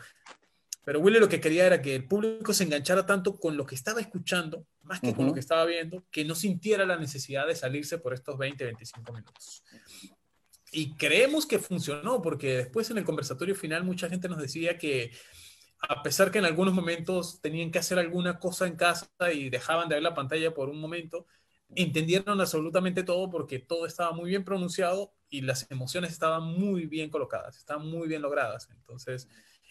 [0.84, 3.76] Pero Willy lo que quería era que el público se enganchara tanto con lo que
[3.76, 7.56] estaba escuchando, más que con lo que estaba viendo, que no sintiera la necesidad de
[7.56, 9.63] salirse por estos 20, 25 minutos.
[10.72, 15.12] Y creemos que funcionó, porque después en el conversatorio final mucha gente nos decía que
[15.88, 19.89] a pesar que en algunos momentos tenían que hacer alguna cosa en casa y dejaban
[19.89, 21.28] de ver la pantalla por un momento,
[21.76, 27.10] entendieron absolutamente todo porque todo estaba muy bien pronunciado y las emociones estaban muy bien
[27.10, 28.69] colocadas, estaban muy bien logradas.
[28.72, 29.28] Entonces,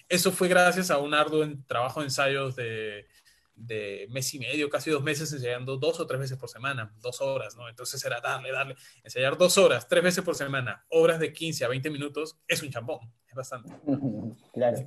[0.09, 3.07] eso fue gracias a un arduo trabajo de ensayos de,
[3.55, 7.21] de mes y medio, casi dos meses, ensayando dos o tres veces por semana, dos
[7.21, 7.69] horas, ¿no?
[7.69, 11.69] Entonces era darle, darle, ensayar dos horas, tres veces por semana, obras de 15 a
[11.69, 13.73] 20 minutos, es un champón, es bastante.
[14.53, 14.79] Claro.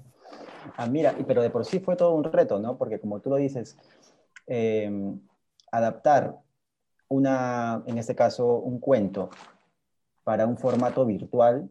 [0.76, 2.78] Ah, mira, pero de por sí fue todo un reto, ¿no?
[2.78, 3.78] Porque como tú lo dices,
[4.48, 4.92] eh,
[5.72, 6.36] adaptar
[7.08, 9.30] una, en este caso, un cuento
[10.24, 11.70] para un formato virtual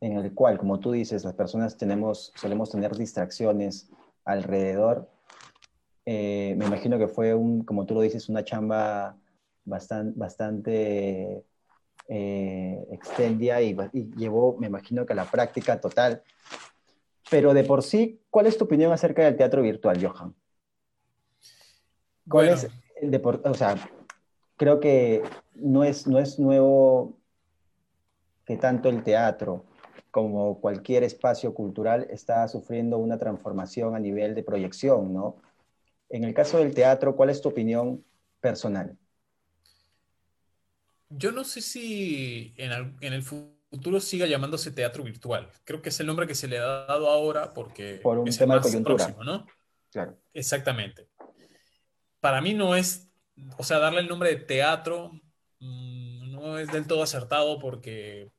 [0.00, 3.90] en el cual, como tú dices, las personas tenemos, solemos tener distracciones
[4.24, 5.08] alrededor.
[6.04, 9.16] Eh, me imagino que fue, un, como tú lo dices, una chamba
[9.64, 11.44] bastante, bastante
[12.08, 13.76] eh, extendida y,
[14.16, 16.22] llevó, me imagino que a la práctica total.
[17.30, 20.34] Pero de por sí, ¿cuál es tu opinión acerca del teatro virtual, Johan?
[22.28, 22.68] ¿Cuál es,
[23.00, 23.76] de o sea,
[24.56, 25.22] creo que
[25.54, 27.16] no es, no es nuevo
[28.44, 29.64] que tanto el teatro
[30.16, 35.36] como cualquier espacio cultural está sufriendo una transformación a nivel de proyección, ¿no?
[36.08, 38.02] En el caso del teatro, ¿cuál es tu opinión
[38.40, 38.96] personal?
[41.10, 42.72] Yo no sé si en
[43.12, 45.50] el, futuro siga llamándose teatro virtual.
[45.64, 48.38] Creo que es el nombre que se le ha dado ahora porque Por un es
[48.38, 48.96] tema de coyuntura.
[48.96, 49.44] Próximo, ¿no?
[49.90, 50.16] Claro.
[50.32, 51.10] Exactamente.
[52.20, 53.10] Para mí no es
[53.58, 55.12] o sea, darle el nombre de teatro
[55.60, 58.32] mm, no es del todo acertado porque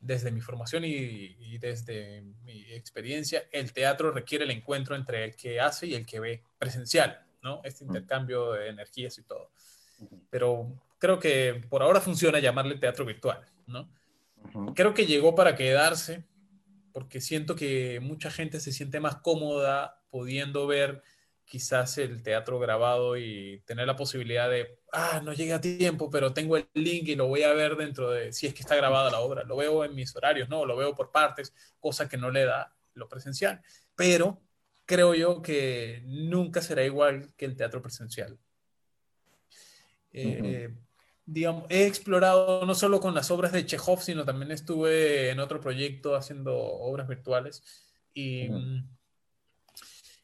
[0.00, 5.60] desde mi formación y, desde mi experiencia, el teatro requiere el encuentro entre el que
[5.60, 7.60] hace y el que ve presencial, ¿no?
[7.64, 9.50] Este intercambio de energías y todo.
[10.30, 13.88] Pero creo que por ahora funciona llamarle teatro virtual, ¿no?
[14.74, 16.24] Creo que llegó para quedarse
[16.92, 21.02] porque siento que mucha gente se siente más cómoda pudiendo ver
[21.44, 26.32] quizás el teatro grabado y tener la posibilidad de, ah, no llega a tiempo, pero
[26.32, 29.10] tengo el link y lo voy a ver dentro de, si es que está grabada
[29.10, 30.64] la obra, lo veo en mis horarios, ¿no?
[30.64, 33.62] Lo veo por partes, cosa que no le da lo presencial.
[33.94, 34.40] Pero
[34.84, 38.38] creo yo que nunca será igual que el teatro presencial.
[40.12, 40.74] Eh,
[41.26, 45.60] digamos, he explorado no solo con las obras de Chekhov, sino también estuve en otro
[45.60, 47.62] proyecto haciendo obras virtuales
[48.12, 48.48] y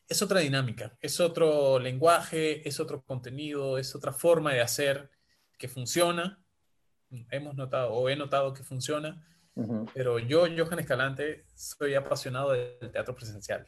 [0.09, 5.11] es otra dinámica, es otro lenguaje, es otro contenido, es otra forma de hacer
[5.59, 6.43] que funciona.
[7.31, 9.25] Hemos notado o he notado que funciona,
[9.95, 13.67] pero yo, Johan Escalante, soy apasionado del teatro presencial.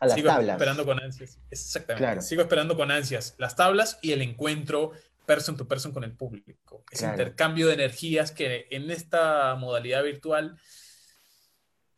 [0.00, 0.54] A las sigo tablas.
[0.54, 1.38] esperando con ansias.
[1.50, 2.22] Exactamente.
[2.22, 4.92] Sigo esperando con ansias las tablas y el encuentro
[5.26, 6.84] person to person con el público.
[6.90, 10.58] Ese intercambio de energías que en esta modalidad virtual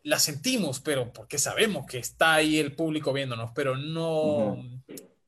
[0.05, 4.57] la sentimos, pero porque sabemos que está ahí el público viéndonos, pero no,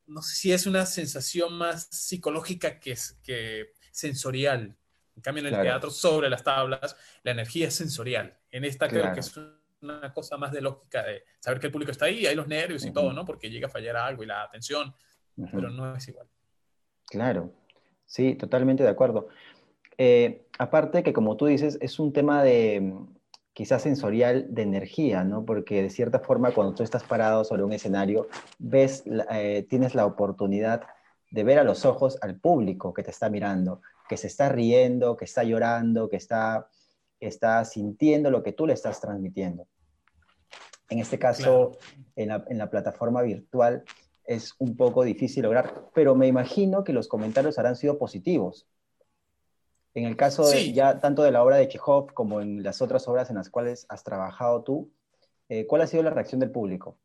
[0.05, 4.77] no sé si es una sensación más psicológica que, que sensorial.
[5.15, 8.37] En cambio, en el teatro, sobre las tablas, la energía es sensorial.
[8.51, 9.35] En esta creo que es
[9.81, 12.85] una cosa más de lógica, de saber que el público está ahí, hay los nervios
[12.85, 13.25] y todo, ¿no?
[13.25, 14.93] Porque llega a fallar algo y la atención,
[15.51, 16.27] pero no es igual.
[17.07, 17.51] Claro,
[18.05, 19.27] sí, totalmente de acuerdo.
[19.97, 22.93] Eh, aparte que, como tú dices, es un tema de,
[23.57, 25.43] quizás sensorial de energía, ¿no?
[25.43, 28.27] Porque de cierta forma cuando tú estás parado sobre un escenario,
[28.59, 30.83] ves, eh, tienes la oportunidad
[31.31, 35.17] de ver a los ojos al público que te está mirando, que se está riendo,
[35.17, 36.69] que está llorando, que está,
[37.19, 39.65] está sintiendo lo que tú le estás transmitiendo.
[40.91, 41.79] En este caso,
[42.15, 43.83] en, la, en la plataforma virtual
[44.23, 48.67] es un poco difícil lograr, pero me imagino que los comentarios habrán sido positivos,
[49.97, 53.07] en el caso de, ya tanto de la obra de Chekhov como en las otras
[53.07, 54.91] obras en las cuales has trabajado tú,
[55.49, 56.99] eh, ¿cuál ha sido la reacción del público?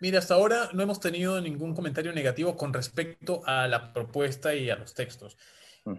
[0.00, 4.70] Mira, hasta ahora no hemos tenido ningún comentario negativo con respecto a la propuesta y
[4.70, 5.36] a los textos.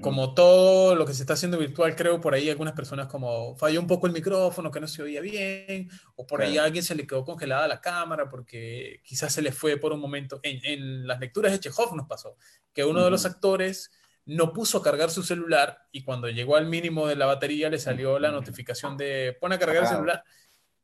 [0.01, 3.79] Como todo lo que se está haciendo virtual, creo por ahí algunas personas como falló
[3.79, 6.95] un poco el micrófono, que no se oía bien, o por ahí a alguien se
[6.95, 10.39] le quedó congelada la cámara porque quizás se le fue por un momento.
[10.41, 12.35] En, las lecturas de Chekhov nos pasó
[12.73, 13.91] que uno de los actores
[14.25, 17.79] no puso a cargar su celular y cuando llegó al mínimo de la batería le
[17.79, 20.23] salió la notificación de pone a cargar el celular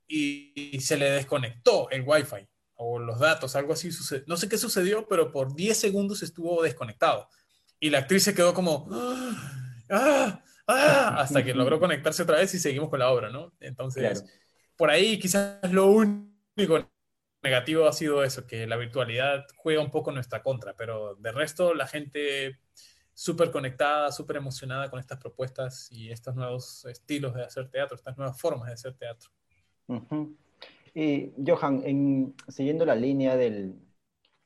[0.08, 4.23] y, se le desconectó el wifi o los datos, algo así sucedió.
[4.27, 7.30] No sé qué sucedió, pero por 10 segundos estuvo desconectado.
[7.79, 8.87] Y la actriz se quedó como,
[9.89, 10.44] ¡Ah!
[10.67, 11.15] ¡Ah!
[11.17, 13.54] hasta que logró conectarse otra vez y seguimos con la obra, ¿no?
[13.60, 14.25] Entonces,
[14.75, 16.89] por ahí quizás lo único
[17.44, 21.31] negativo ha sido eso, que la virtualidad juega un poco en nuestra contra, pero de
[21.31, 22.60] resto la gente
[23.14, 28.18] súper conectada, súper emocionada con estas propuestas y estos nuevos estilos de hacer teatro, estas
[28.18, 29.30] nuevas formas de hacer teatro.
[30.94, 33.76] Y Johan, en, siguiendo la línea de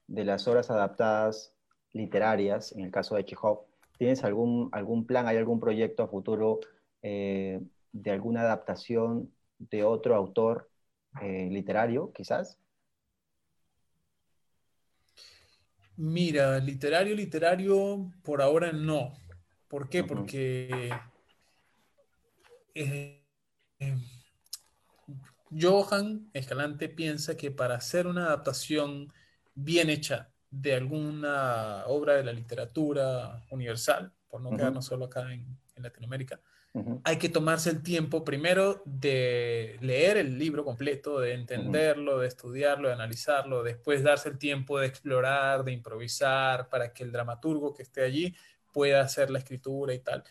[0.08, 1.54] las obras adaptadas
[1.94, 3.66] literarias, en el caso de Chekhov,
[3.98, 6.60] ¿tienes algún, algún plan, hay algún proyecto a futuro
[7.02, 7.62] eh,
[7.92, 10.70] de alguna adaptación de otro autor
[11.22, 12.60] eh, literario, quizás?
[15.98, 19.14] Mira, literario, literario, por ahora no.
[19.68, 20.04] ¿Por qué?
[20.04, 20.92] Porque
[22.74, 23.24] eh,
[25.52, 29.14] Johan Escalante piensa que para hacer una adaptación
[29.54, 35.58] bien hecha de alguna obra de la literatura universal, por no quedarnos solo acá en,
[35.78, 36.40] Latinoamérica,
[37.04, 42.90] hay que tomarse el tiempo primero de leer el libro completo, de entenderlo, de estudiarlo,
[42.90, 47.84] de analizarlo, después darse el tiempo de explorar, de improvisar, para que el dramaturgo que
[47.84, 48.36] esté allí
[48.74, 50.24] pueda hacer la escritura y tal,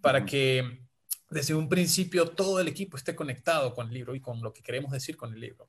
[0.00, 0.80] para que
[1.28, 4.62] desde un principio todo el equipo esté conectado con el libro y con lo que
[4.62, 5.68] queremos decir con el libro.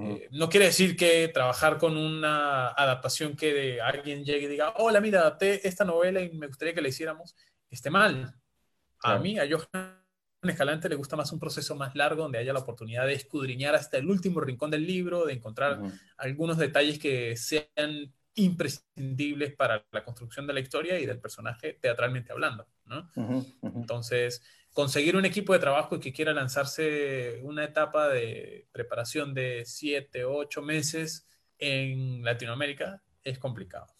[0.00, 4.74] Eh, no quiere decir que trabajar con una adaptación que de alguien llegue y diga,
[4.76, 7.36] hola, mira, adapté esta novela y me gustaría que la hiciéramos,
[7.70, 8.34] esté mal.
[9.02, 9.98] A mí, a Johan
[10.42, 13.98] Escalante le gusta más un proceso más largo donde haya la oportunidad de escudriñar hasta
[13.98, 15.80] el último rincón del libro, de encontrar
[16.16, 22.32] algunos detalles que sean imprescindibles para la construcción de la historia y del personaje teatralmente
[22.32, 22.68] hablando.
[22.84, 23.10] ¿no?
[23.62, 24.42] Entonces,
[24.72, 30.62] conseguir un equipo de trabajo que quiera lanzarse una etapa de preparación de siete, ocho
[30.62, 31.26] meses
[31.58, 33.97] en Latinoamérica es complicado.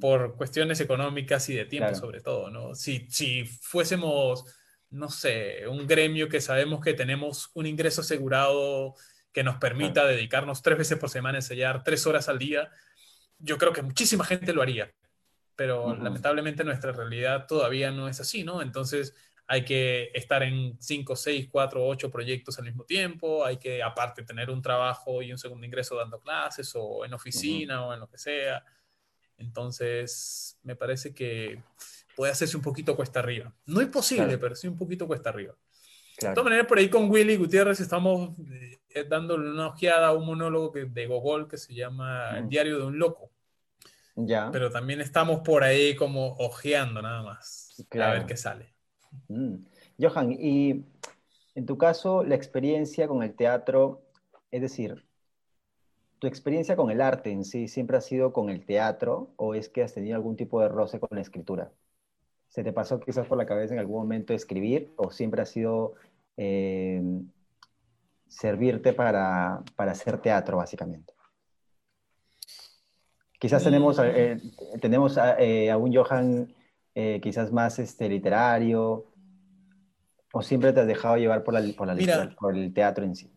[0.00, 2.74] Por cuestiones económicas y de tiempo sobre todo, ¿no?
[2.74, 4.44] Si, si fuésemos,
[4.90, 8.96] no sé, un gremio que sabemos que tenemos un ingreso asegurado
[9.32, 12.70] que nos permita dedicarnos tres veces por semana a ensayar tres horas al día,
[13.38, 14.92] yo creo que muchísima gente lo haría.
[15.56, 18.60] Pero lamentablemente nuestra realidad todavía no es así, ¿no?
[18.60, 19.14] Entonces
[19.46, 24.22] hay que estar en 5, 6, 4, 8 proyectos al mismo tiempo, hay que aparte
[24.22, 28.08] tener un trabajo y un segundo ingreso dando clases o en oficina o en lo
[28.08, 28.64] que sea.
[29.38, 31.60] Entonces, me parece que
[32.16, 33.52] puede hacerse un poquito cuesta arriba.
[33.66, 35.54] No es posible, pero sí un poquito cuesta arriba.
[36.20, 38.30] De todas maneras, por ahí con Willy Gutiérrez estamos
[38.90, 42.84] eh, dándole una ojeada a un monólogo de Gogol que se llama El diario de
[42.84, 43.30] un loco.
[44.14, 44.48] Ya.
[44.52, 47.84] Pero también estamos por ahí como ojeando nada más.
[47.90, 48.72] A ver qué sale.
[49.26, 49.56] Mm.
[50.00, 50.84] Johan, y
[51.56, 54.02] en tu caso, la experiencia con el teatro,
[54.52, 55.03] es decir,
[56.24, 59.68] ¿tu experiencia con el arte en sí siempre ha sido con el teatro o es
[59.68, 61.70] que has tenido algún tipo de roce con la escritura?
[62.48, 65.96] ¿Se te pasó quizás por la cabeza en algún momento escribir o siempre ha sido
[66.38, 67.02] eh,
[68.26, 71.12] servirte para, hacer teatro, básicamente?
[73.38, 74.40] Quizás tenemos, eh,
[74.80, 76.54] tenemos a, eh, a un Johan
[77.20, 79.12] quizás más este, literario?
[80.32, 83.33] ¿O siempre te has dejado llevar por, la, por, la por el teatro en sí?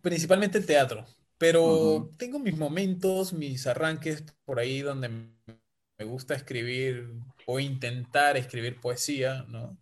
[0.00, 1.06] Principalmente el teatro,
[1.38, 7.08] pero tengo mis momentos, mis arranques por ahí donde me gusta escribir
[7.46, 9.78] o intentar escribir poesía, ¿no?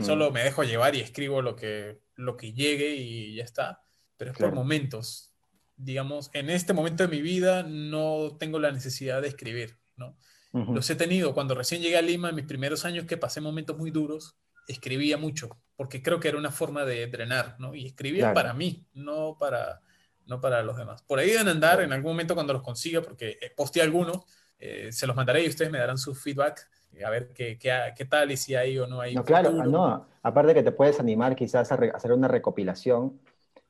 [0.00, 3.84] Solo me dejo llevar y escribo lo que, lo que llegue y ya está,
[4.16, 5.34] pero es por momentos.
[5.76, 10.16] Digamos, en este momento de mi vida no tengo la necesidad de escribir, ¿no?
[10.52, 13.76] Los he tenido cuando recién llegué a Lima, en mis primeros años que pasé momentos
[13.76, 14.38] muy duros,
[14.68, 17.74] escribía mucho, porque creo que era una forma de drenar, ¿no?
[17.74, 19.80] Y escribía para mí, no para,
[20.26, 21.02] no para los demás.
[21.02, 24.24] Por ahí deben andar en algún momento cuando los consiga, porque eh, posteé algunos,
[24.58, 27.92] eh, se los mandaré y ustedes me darán su feedback, eh, a ver qué, qué,
[27.94, 29.14] qué, tal y si hay o no hay.
[29.14, 33.20] No, claro, no, aparte que te puedes animar quizás a hacer una recopilación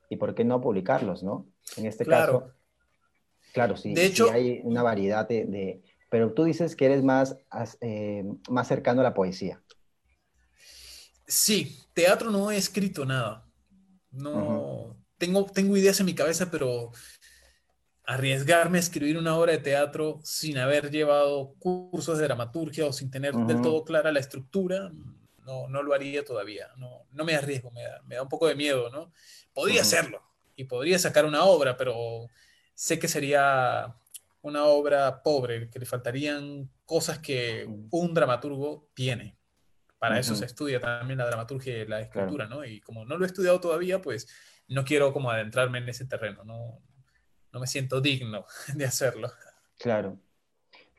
[0.09, 1.45] y por qué no publicarlos, ¿no?
[1.75, 2.53] En este caso,
[3.53, 7.37] claro, sí, de hecho, hay una variedad de pero tú dices que eres más,
[7.81, 9.61] eh, más cercano a la poesía.
[11.27, 13.45] Sí, teatro no he escrito nada.
[14.11, 16.91] No, tengo, tengo ideas en mi cabeza, pero
[18.05, 23.11] arriesgarme a escribir una obra de teatro sin haber llevado cursos de dramaturgia o sin
[23.11, 24.89] tener del todo clara la estructura,
[25.45, 26.69] no, no lo haría todavía.
[26.77, 29.11] No, no me arriesgo, me da, me da un poco de miedo, ¿no?
[29.53, 30.21] Podría hacerlo
[30.55, 32.27] y podría sacar una obra, pero
[32.73, 33.93] sé que sería
[34.41, 39.36] una obra pobre, que le faltarían cosas que un dramaturgo tiene.
[39.99, 42.63] Para eso se estudia también la dramaturgia y la escritura, ¿no?
[42.63, 44.27] Y como no lo he estudiado todavía, pues
[44.67, 46.79] no quiero como adentrarme en ese terreno, no,
[47.51, 48.45] no me siento digno
[48.75, 49.31] de hacerlo.
[49.79, 50.19] Claro.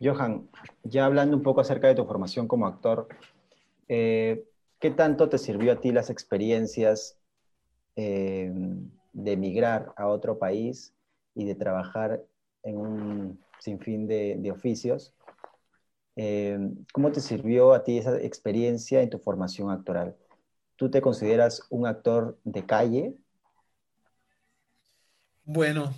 [0.00, 0.48] Johan,
[0.82, 3.08] ya hablando un poco acerca de tu formación como actor,
[3.88, 4.44] eh,
[4.78, 7.18] ¿qué tanto te sirvió a ti las experiencias
[7.96, 8.52] eh,
[9.12, 10.94] de emigrar a otro país
[11.34, 12.24] y de trabajar
[12.62, 15.14] en un sinfín de, de oficios,
[16.20, 16.58] eh,
[16.92, 20.16] ¿cómo te sirvió a ti esa experiencia en tu formación actoral?
[20.74, 23.14] ¿Tú te consideras un actor de calle?
[25.44, 25.94] Bueno,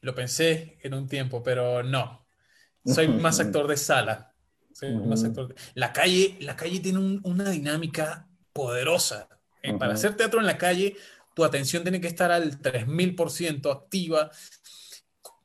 [0.00, 2.26] lo pensé en un tiempo, pero no.
[2.84, 4.34] Soy más actor de sala.
[4.72, 9.28] Soy más actor La calle, la calle tiene una dinámica poderosa.
[9.62, 10.96] Eh, para hacer teatro en la calle,
[11.34, 14.32] tu atención tiene que estar al 3000% activa.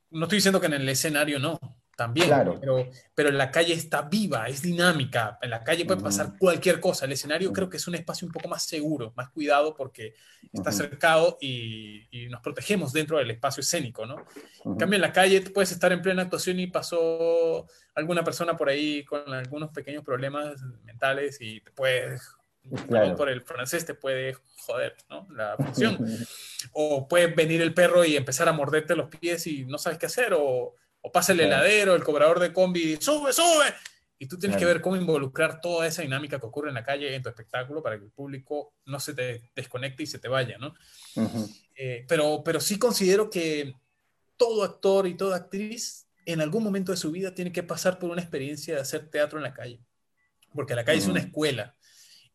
[0.09, 1.59] No estoy diciendo que en el escenario no,
[1.95, 2.29] también,
[2.59, 5.37] pero, pero en la calle está viva, es dinámica.
[5.41, 7.05] En la calle puede pasar cualquier cosa.
[7.05, 10.15] El escenario creo que es un espacio un poco más seguro, más cuidado porque
[10.51, 14.25] está cercado y, y, nos protegemos dentro del espacio escénico, ¿no?
[14.65, 18.69] En cambio, en la calle puedes estar en plena actuación y pasó alguna persona por
[18.69, 22.21] ahí con algunos pequeños problemas mentales y te puedes
[23.17, 25.27] por el francés te puede joder ¿no?
[25.31, 25.97] la función.
[26.71, 30.05] o puede venir el perro y empezar a morderte los pies y no sabes qué
[30.05, 33.73] hacer, o, o pasa el heladero, el cobrador de combi, sube, sube.
[34.17, 37.13] Y tú tienes que ver cómo involucrar toda esa dinámica que ocurre en la calle
[37.13, 40.57] en tu espectáculo para que el público no se te desconecte y se te vaya,
[40.57, 40.73] ¿no?
[41.75, 43.73] Eh, pero, pero sí considero que
[44.37, 48.09] todo actor y toda actriz en algún momento de su vida tiene que pasar por
[48.09, 49.81] una experiencia de hacer teatro en la calle.
[50.53, 51.75] Porque la calle es una escuela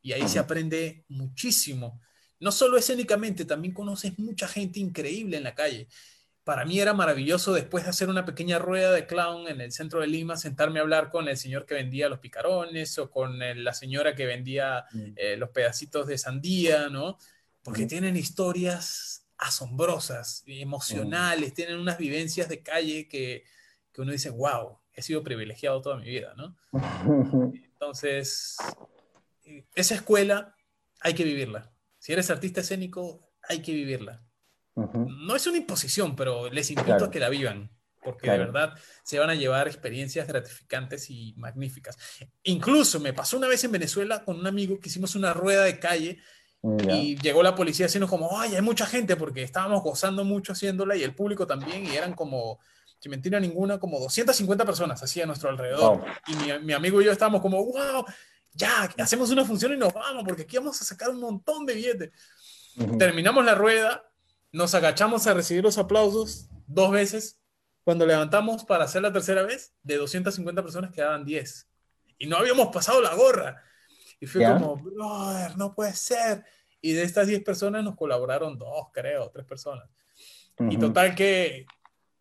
[0.02, 2.02] y ahí se aprende muchísimo.
[2.38, 5.88] No solo escénicamente, también conoces mucha gente increíble en la calle
[6.48, 10.00] para mí era maravilloso después de hacer una pequeña rueda de clown en el centro
[10.00, 13.74] de Lima, sentarme a hablar con el señor que vendía los picarones o con la
[13.74, 15.12] señora que vendía mm.
[15.16, 17.18] eh, los pedacitos de sandía, ¿no?
[17.62, 23.44] Porque tienen historias asombrosas, emocionales, tienen unas vivencias de calle que,
[23.92, 26.56] que uno dice, wow, he sido privilegiado toda mi vida, ¿no?
[27.52, 28.56] Entonces,
[29.74, 30.56] esa escuela
[31.00, 31.70] hay que vivirla.
[31.98, 34.24] Si eres artista escénico, hay que vivirla.
[34.78, 37.70] No es una imposición, pero les invito a que la vivan,
[38.02, 41.96] porque de verdad se van a llevar experiencias gratificantes y magníficas.
[42.44, 45.78] Incluso me pasó una vez en Venezuela con un amigo que hicimos una rueda de
[45.78, 46.18] calle
[46.62, 50.96] y llegó la policía diciendo como, ay, hay mucha gente, porque estábamos gozando mucho haciéndola
[50.96, 52.58] y el público también, y eran como,
[52.98, 56.04] sin mentira ninguna, como 250 personas así a nuestro alrededor.
[56.26, 58.04] Y mi, mi, amigo y yo estábamos como, wow,
[58.52, 61.74] ya, hacemos una función y nos vamos, porque aquí vamos a sacar un montón de
[61.74, 62.10] billetes.
[62.98, 64.07] Terminamos la rueda
[64.52, 67.40] nos agachamos a recibir los aplausos dos veces.
[67.84, 71.68] Cuando levantamos para hacer la tercera vez, de 250 personas quedaban 10.
[72.18, 73.62] Y no habíamos pasado la gorra.
[74.20, 76.44] Y fue como, brother, no puede ser.
[76.80, 79.88] Y de estas 10 personas nos colaboraron dos, creo, tres personas.
[80.70, 81.66] Y total que,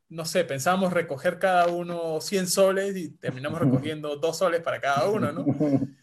[0.09, 5.09] no sé, pensábamos recoger cada uno 100 soles y terminamos recogiendo dos soles para cada
[5.09, 5.45] uno, ¿no?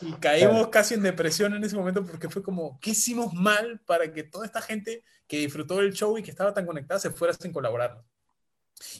[0.00, 4.12] Y caímos casi en depresión en ese momento porque fue como, ¿qué hicimos mal para
[4.12, 7.32] que toda esta gente que disfrutó del show y que estaba tan conectada se fuera
[7.32, 8.02] sin colaborar?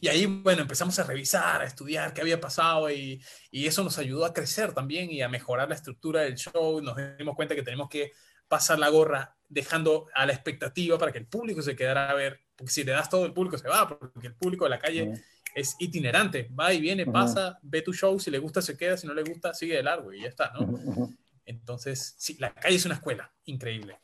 [0.01, 3.99] Y ahí, bueno, empezamos a revisar, a estudiar qué había pasado y, y, eso nos
[3.99, 6.81] ayudó a crecer también y a mejorar la estructura del show.
[6.81, 8.13] Nos dimos cuenta que tenemos que
[8.49, 12.41] pasar la gorra dejando a la expectativa para que el público se quedara a ver,
[12.57, 15.13] porque si le das todo el público se va, porque el público de la calle
[15.55, 19.07] es itinerante, va y viene, pasa, ve tu show, si le gusta se queda, si
[19.07, 21.11] no le gusta sigue de largo y ya está, ¿no?
[21.47, 23.99] Entonces, sí, la calle es una escuela, increíble.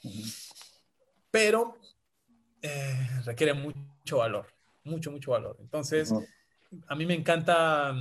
[1.31, 1.77] Pero
[2.63, 4.47] eh, requiere mucho valor,
[4.85, 5.57] mucho, mucho valor.
[5.61, 6.13] Entonces,
[6.87, 7.95] a mí me encanta,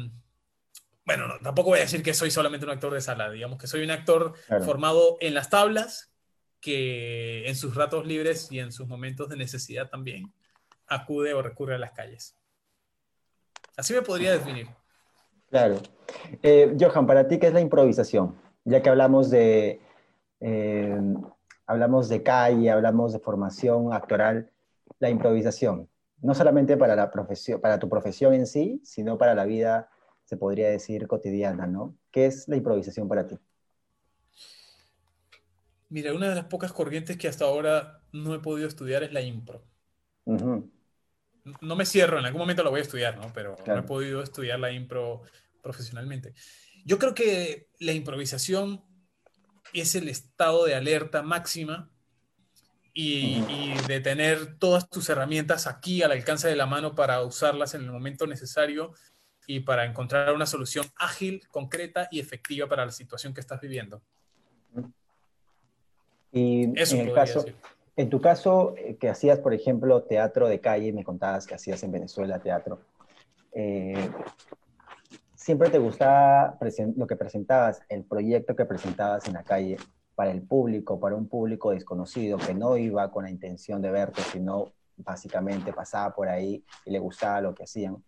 [1.06, 3.84] bueno, tampoco voy a decir que soy solamente un actor de sala, digamos que soy
[3.84, 6.12] un actor formado en las tablas,
[6.60, 10.34] que en sus ratos libres y en sus momentos de necesidad también
[10.88, 12.36] acude o recurre a las calles.
[13.80, 14.68] Así me podría definir.
[15.50, 15.78] Claro.
[16.44, 18.36] Eh, Johan, para ti, ¿qué es la improvisación?
[18.66, 19.80] Ya que hablamos de,
[20.42, 21.00] eh,
[21.66, 24.52] hablamos de calle, hablamos de formación actoral,
[25.00, 25.90] la improvisación,
[26.22, 29.90] no solamente para, la profesión, para tu profesión en sí, sino para la vida,
[30.26, 31.96] se podría decir, cotidiana, ¿no?
[32.12, 33.40] ¿Qué es la improvisación para ti?
[35.88, 39.22] Mira, una de las pocas corrientes que hasta ahora no he podido estudiar es la
[39.22, 39.64] impro
[41.62, 43.32] no me cierro, en algún momento lo voy a estudiar, ¿no?
[43.34, 45.24] Pero no he podido estudiar la impro
[45.62, 46.34] profesionalmente.
[46.86, 48.84] Yo creo que la improvisación
[49.74, 51.90] es el estado de alerta máxima
[52.94, 53.42] y,
[53.88, 57.92] de tener todas tus herramientas aquí al alcance de la mano para usarlas en el
[57.92, 58.94] momento necesario
[59.48, 64.02] y para encontrar una solución ágil, concreta y efectiva para la situación que estás viviendo.
[66.32, 67.46] Y Eso en el caso,
[68.00, 71.84] en tu caso, eh, que hacías, por ejemplo, teatro de calle, me contabas que hacías
[71.84, 72.80] en Venezuela teatro,
[73.52, 74.10] eh,
[75.36, 76.58] ¿siempre te gustaba
[76.96, 79.78] lo que presentabas, el proyecto que presentabas en la calle?
[80.16, 84.22] para el público, para un público desconocido que no iba con la intención de verte,
[84.22, 88.04] sino básicamente pasaba por ahí y le gustaba lo que hacían.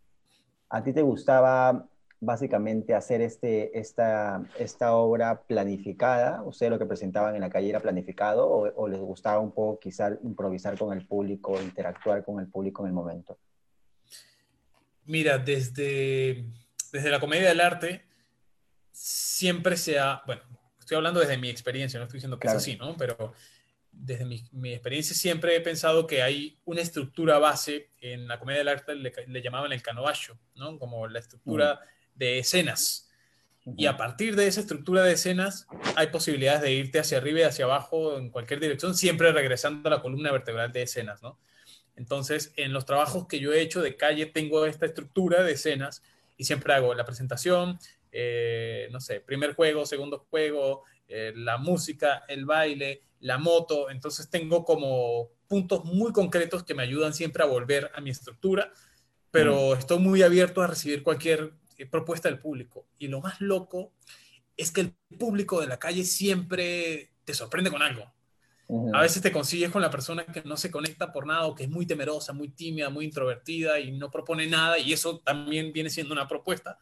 [0.68, 1.88] ¿A ti te gustaba
[2.22, 6.44] básicamente hacer este, esta, esta obra planificada?
[6.44, 10.14] ¿Ustedes lo que presentaban en la calle era planificado o, les gustaba un poco quizás
[10.24, 13.38] improvisar con el público, interactuar con el público en el momento?
[15.06, 16.46] Mira, desde,
[16.92, 18.06] desde la comedia del arte
[18.92, 20.44] siempre se ha, bueno,
[20.80, 22.96] estoy hablando desde mi experiencia, no estoy diciendo que es así, ¿no?
[22.98, 23.34] Pero
[23.92, 28.60] desde mi, mi, experiencia siempre he pensado que hay una estructura base, en la comedia
[28.60, 30.78] del arte le, le llamaban el canovacho, ¿no?
[30.78, 31.82] Como la estructura
[32.16, 33.10] de escenas.
[33.78, 37.44] Y a partir de esa estructura de escenas hay posibilidades de irte hacia arriba y
[37.44, 41.38] hacia abajo en cualquier dirección, siempre regresando a la columna vertebral de escenas, ¿no?
[41.96, 46.02] Entonces, en los trabajos que yo he hecho de calle tengo esta estructura de escenas
[46.38, 47.78] y siempre hago la presentación,
[48.12, 53.92] eh, no sé, primer juego, segundo juego, eh, la música, el baile, la moto.
[53.92, 58.72] Entonces tengo como puntos muy concretos que me ayudan siempre a volver a mi estructura,
[59.30, 61.54] pero estoy muy abierto a recibir cualquier
[61.86, 62.88] propuesta del público.
[63.00, 63.94] Y lo más loco
[64.58, 68.12] es que el público de la calle siempre te sorprende con algo.
[68.94, 71.64] A veces te consigues con la persona que no se conecta por nada o que
[71.64, 75.90] es muy temerosa, muy tímida, muy introvertida y no propone nada y eso también viene
[75.90, 76.78] siendo una propuesta.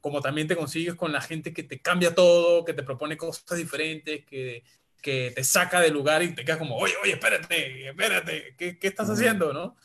[0.00, 3.58] Como también te consigues con la gente que te cambia todo, que te propone cosas
[3.58, 4.64] diferentes, que,
[5.02, 8.86] que te saca del lugar y te quedas como, oye, oye, espérate, espérate, ¿qué, qué
[8.88, 9.52] estás haciendo?
[9.52, 9.76] ¿no?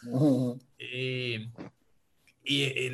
[0.79, 1.49] y,
[2.43, 2.91] y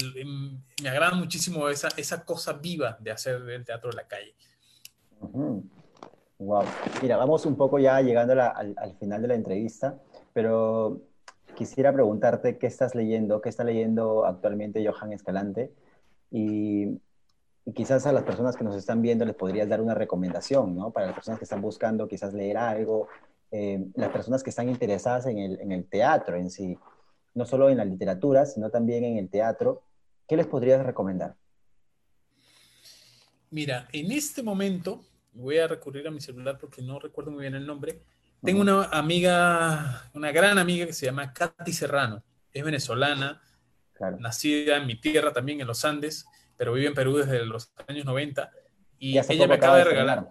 [0.81, 4.35] me agrada muchísimo esa, esa cosa viva de hacer el teatro de la calle.
[6.39, 6.63] Wow.
[7.01, 9.99] Mira, vamos un poco ya llegando al, al, final de la entrevista,
[10.33, 11.01] pero
[11.55, 15.73] quisiera preguntarte qué estás leyendo, qué está leyendo actualmente Johan Escalante
[16.31, 16.99] y,
[17.73, 20.91] quizás a las personas que nos están viendo les podrías dar una recomendación, ¿no?
[20.91, 23.07] Para las personas que están buscando quizás leer algo,
[23.51, 26.77] eh, las personas que están interesadas en el, en el teatro en sí,
[27.39, 29.81] no solo en la literatura, sino también en el teatro,
[30.27, 31.35] ¿qué les podrías recomendar?
[33.49, 37.55] Mira, en este momento voy a recurrir a mi celular porque no recuerdo muy bien
[37.55, 38.03] el nombre.
[38.43, 42.21] Tengo una amiga, una gran amiga que se llama Katy Serrano.
[42.51, 43.41] Es venezolana,
[44.19, 46.25] nacida en mi tierra también, en los Andes,
[46.57, 48.51] pero vive en Perú desde los años 90.
[48.99, 50.29] Y ella me acaba de regalar.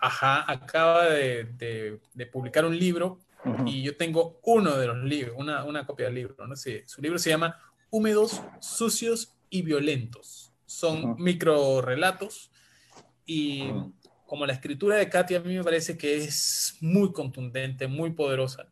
[0.00, 2.00] Ajá, acaba de,
[2.32, 3.20] publicar un libro
[3.66, 6.46] y yo tengo uno de los libros, una, una copia del libro.
[6.46, 6.56] ¿no?
[6.56, 7.56] sé su libro se llama
[7.90, 10.52] Húmedos, Sucios y Violentos.
[10.66, 12.50] Son micro relatos
[13.24, 13.70] y
[14.26, 18.68] como la escritura de Katy a mí me parece que es muy contundente, muy poderosa.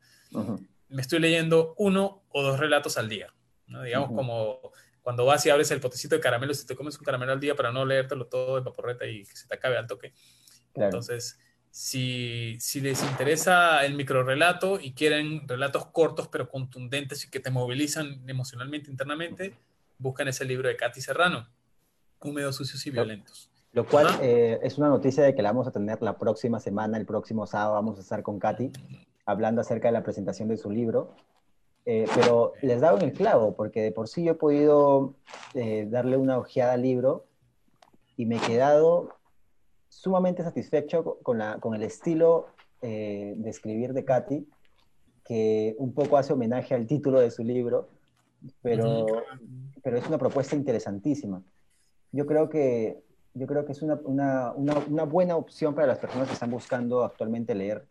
[0.88, 3.32] Me estoy leyendo uno o dos relatos al día,
[3.66, 3.82] ¿no?
[3.82, 4.60] digamos como
[5.06, 7.54] cuando vas y abres el potecito de caramelo, si te comes un caramelo al día
[7.54, 10.12] para no leértelo todo de paporreta y que se te acabe al toque.
[10.74, 11.38] Entonces,
[11.76, 17.50] si, si, les interesa el microrelato y quieren relatos cortos pero contundentes y que te
[17.50, 19.52] movilizan emocionalmente, internamente,
[19.98, 21.46] buscan ese libro de Katy Serrano,
[22.18, 23.50] Húmedos, Sucios y Violentos.
[23.74, 26.96] Lo cual eh, es una noticia de que la vamos a tener la próxima semana,
[26.96, 28.72] el próximo sábado vamos a estar con Katy
[29.26, 31.14] hablando acerca de la presentación de su libro.
[31.84, 35.14] Eh, pero les en el clavo, porque de por sí yo he podido
[35.52, 37.26] eh, darle una ojeada al libro
[38.16, 39.15] y me he quedado
[39.96, 42.48] sumamente satisfecho con, la, con el estilo
[42.82, 44.46] de escribir de Katy,
[45.24, 47.88] que un poco hace homenaje al título de su libro,
[48.62, 49.06] pero,
[49.82, 51.42] pero es una propuesta interesantísima.
[52.12, 53.02] Yo creo que
[53.34, 57.04] yo creo que es una, una, una, buena opción para las personas que están buscando
[57.04, 57.86] actualmente leer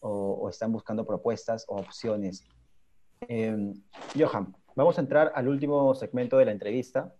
[0.00, 2.46] o, están buscando propuestas o opciones.
[3.28, 3.74] Em,
[4.18, 7.12] Johan, vamos a entrar al último segmento de la entrevista,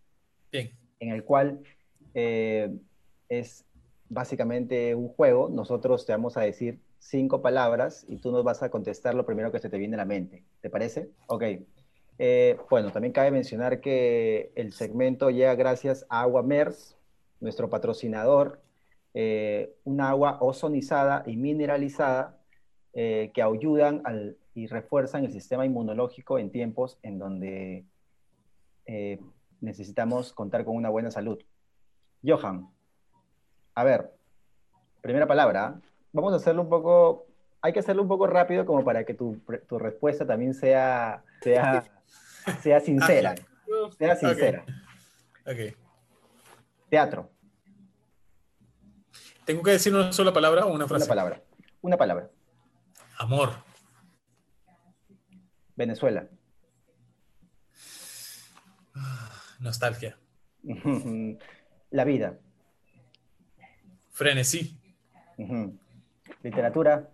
[0.50, 0.70] Bien.
[1.00, 1.60] en el cual
[2.14, 2.74] eh,
[3.28, 3.66] es
[4.10, 5.48] básicamente un juego.
[5.48, 9.50] Nosotros te vamos a decir cinco palabras y tú nos vas a contestar lo primero
[9.50, 10.44] que se te viene a la mente.
[10.60, 11.08] ¿Te parece?
[11.28, 11.44] Ok.
[12.18, 16.98] Eh, bueno, también cabe mencionar que el segmento llega gracias a Agua MERS,
[17.40, 18.60] nuestro patrocinador,
[19.14, 22.38] eh, agua ozonizada y mineralizada
[22.92, 27.84] eh, que ayudan al, y refuerzan el sistema inmunológico en tiempos en donde
[28.86, 29.18] eh,
[29.60, 31.38] necesitamos contar con una buena salud.
[32.24, 32.68] Johan,
[33.80, 34.10] a ver,
[35.00, 35.80] primera palabra,
[36.12, 37.26] vamos a hacerlo un poco,
[37.62, 41.84] hay que hacerlo un poco rápido como para que tu, tu respuesta también sea, sea,
[42.62, 43.34] sea sincera.
[43.96, 44.64] Sea sincera.
[45.42, 45.74] Okay.
[46.90, 47.30] Teatro.
[49.46, 51.06] ¿Tengo que decir una sola palabra o una frase?
[51.06, 51.42] Una palabra.
[51.80, 52.30] Una palabra.
[53.18, 53.50] Amor.
[55.74, 56.28] Venezuela.
[59.58, 60.18] Nostalgia.
[61.90, 62.38] La vida.
[64.20, 64.78] Frenesí.
[66.42, 67.08] Literatura.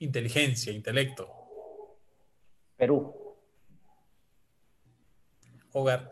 [0.00, 1.28] Inteligencia, intelecto.
[2.76, 3.14] Perú.
[5.70, 6.10] Hogar.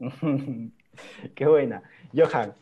[1.36, 1.84] Qué buena.
[2.12, 2.54] Johan,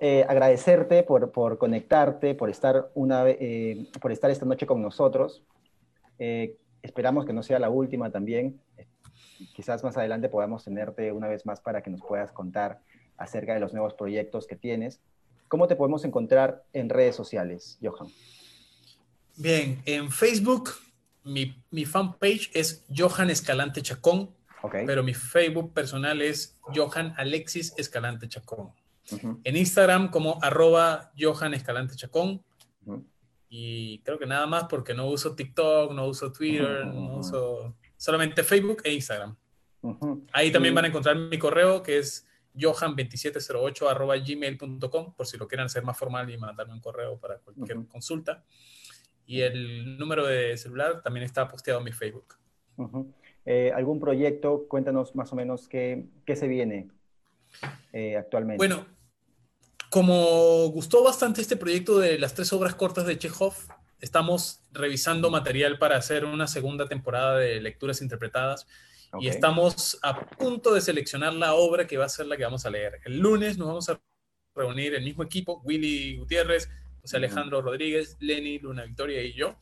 [0.00, 5.44] eh, agradecerte por, por, conectarte, por estar, una, eh, por estar esta noche con nosotros.
[6.18, 8.58] Eh, esperamos que no sea la última también.
[9.54, 12.80] Quizás más adelante podamos tenerte una vez más para que nos puedas contar
[13.16, 15.00] acerca de los nuevos proyectos que tienes.
[15.48, 18.08] ¿Cómo te podemos encontrar en redes sociales, Johan?
[19.36, 20.70] Bien, en Facebook
[21.24, 24.30] mi, mi fanpage es Johan Escalante Chacón,
[24.86, 28.70] pero mi Facebook personal es Johan Alexis Escalante Chacón.
[29.44, 32.42] En Instagram como arroba Johan Escalante Chacón.
[33.48, 38.42] Y creo que nada más porque no uso TikTok, no uso Twitter, no uso solamente
[38.42, 39.36] Facebook e Instagram.
[40.32, 45.48] Ahí también van a encontrar mi correo que es johan2708 arroba gmail.com por si lo
[45.48, 48.44] quieren hacer más formal y mandarme un correo para cualquier consulta.
[49.26, 52.36] Y el número de celular también está posteado en mi Facebook.
[53.44, 54.66] Eh, ¿Algún proyecto?
[54.68, 56.88] Cuéntanos más o menos qué, qué se viene
[57.92, 58.58] eh, actualmente.
[58.58, 58.86] Bueno,
[59.90, 63.54] como gustó bastante este proyecto de las tres obras cortas de Chekhov,
[64.00, 68.66] estamos revisando material para hacer una segunda temporada de lecturas interpretadas.
[69.20, 72.64] Y estamos a punto de seleccionar la obra que va a ser la que vamos
[72.64, 73.00] a leer.
[73.04, 74.00] El lunes nos vamos a
[74.54, 79.56] reunir el mismo equipo, Willy Gutiérrez, José Alejandro Rodríguez, Lenny, Luna Victoria y yo,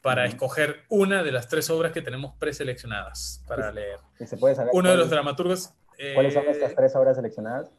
[0.00, 3.98] para escoger una de las tres obras que tenemos preseleccionadas para leer.
[4.24, 5.72] se puede saber Uno de los dramaturgos...
[6.14, 7.70] ¿Cuáles son estas tres obras seleccionadas?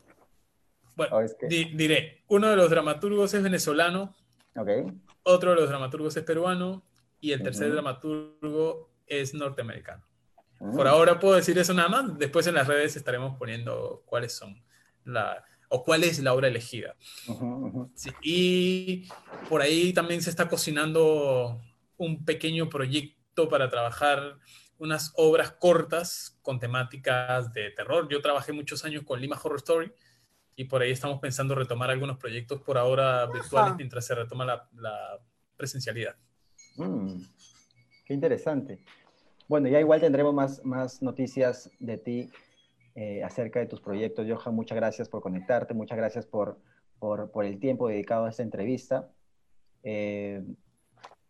[0.96, 4.16] Bueno, diré, uno de los dramaturgos es venezolano,
[4.56, 4.84] okay.
[5.22, 6.84] otro de los dramaturgos es peruano
[7.20, 10.07] y el tercer dramaturgo es norteamericano.
[10.60, 14.64] Por ahora puedo decir eso nada más, después en las redes estaremos poniendo cuáles son
[15.06, 16.96] la, o cuál es la obra elegida.
[18.22, 19.08] y
[19.50, 21.62] por ahí también se está cocinando
[21.98, 24.38] un pequeño proyecto para trabajar
[24.80, 28.08] unas obras cortas con temáticas de terror.
[28.10, 29.92] Yo trabajé muchos años con Lima Horror Story
[30.56, 35.20] y por ahí estamos pensando retomar algunos proyectos por ahora virtuales mientras se retoma la,
[35.56, 36.16] presencialidad.
[36.76, 37.24] Mm,
[38.06, 38.84] qué interesante.
[39.48, 42.30] Bueno, ya igual tendremos más, más noticias de ti
[42.96, 44.28] eh, acerca de tus proyectos.
[44.30, 46.58] Johan, muchas gracias por conectarte, muchas gracias por,
[47.00, 49.10] por, el tiempo dedicado a esta entrevista.
[49.84, 50.44] Eh,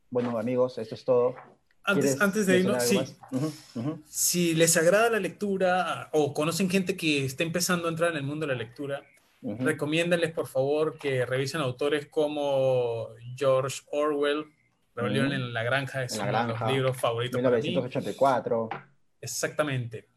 [0.10, 1.36] bueno, amigos, esto es todo.
[1.84, 3.00] Antes, antes de irnos, sí.
[4.08, 8.24] Si les agrada la lectura o conocen gente que está empezando a entrar en el
[8.24, 9.04] mundo de la lectura,
[9.42, 14.46] recomiéndenles por favor que revisen autores como George Orwell,
[14.98, 18.70] Rebelión en la Granja, es uno de los libros favoritos 1984.
[19.22, 20.08] Exactamente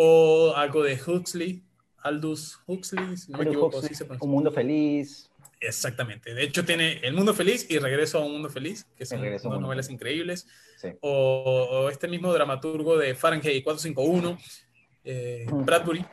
[0.00, 1.64] o algo de Huxley,
[2.04, 3.80] Aldous Huxley, si no me equivoco.
[4.20, 5.28] un mundo feliz.
[5.60, 6.34] Exactamente.
[6.34, 9.60] De hecho, tiene El Mundo Feliz y Regreso a un Mundo Feliz, que son dos
[9.60, 10.46] novelas increíbles.
[11.00, 14.38] O, este mismo dramaturgo de Fahrenheit 451,
[15.02, 16.06] eh, Bradbury,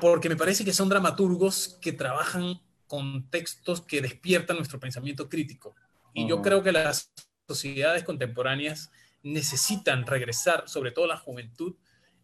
[0.00, 5.74] porque me parece que son dramaturgos que trabajan con textos que despiertan nuestro pensamiento crítico.
[6.14, 7.12] Y yo creo que las
[7.48, 8.92] sociedades contemporáneas
[9.22, 11.76] necesitan regresar, sobre todo la juventud,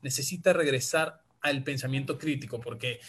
[0.03, 3.01] necesita regresar al pensamiento crítico, porque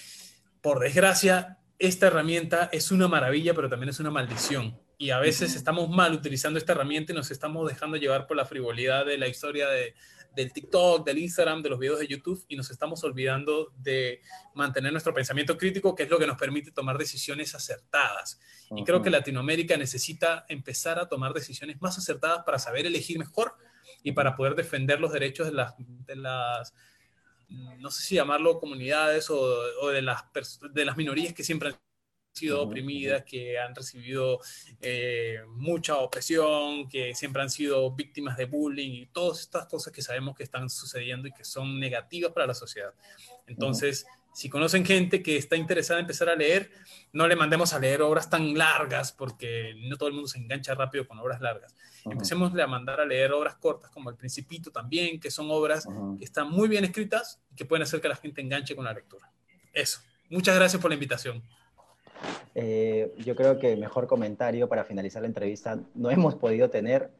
[0.61, 4.79] por desgracia, esta herramienta es una maravilla, pero también es una maldición.
[4.97, 8.45] Y a veces estamos mal utilizando esta herramienta y nos estamos dejando llevar por la
[8.45, 9.93] frivolidad de la historia de,
[10.35, 14.21] del TikTok, del Instagram, de los videos de YouTube y nos estamos olvidando de
[14.53, 18.39] mantener nuestro pensamiento crítico, que es lo que nos permite tomar decisiones acertadas.
[18.75, 23.55] Y creo que Latinoamérica necesita empezar a tomar decisiones más acertadas para saber elegir mejor
[24.03, 26.73] y para poder defender los derechos de las, de las
[27.47, 30.25] no sé si llamarlo comunidades o, de, las
[30.71, 31.75] de las minorías que siempre han
[32.35, 34.41] sido oprimidas, que han recibido
[34.81, 40.01] eh, mucha opresión, que siempre han sido víctimas de bullying y todas estas cosas que
[40.01, 42.93] sabemos que están sucediendo y que son negativas para la sociedad.
[43.47, 46.69] Entonces, si conocen gente que está interesada en empezar a leer,
[47.13, 50.75] no le mandemos a leer obras tan largas porque no todo el mundo se engancha
[50.75, 51.73] rápido con obras largas.
[52.03, 55.87] Empecemos a mandar a leer obras cortas como El Principito también, que son obras
[56.19, 58.93] que están muy bien escritas y que pueden hacer que la gente enganche con la
[58.93, 59.31] lectura.
[59.73, 60.01] Eso.
[60.29, 61.41] Muchas gracias por la invitación.
[62.53, 67.11] Eh, yo creo que mejor comentario para finalizar la entrevista no hemos podido tener.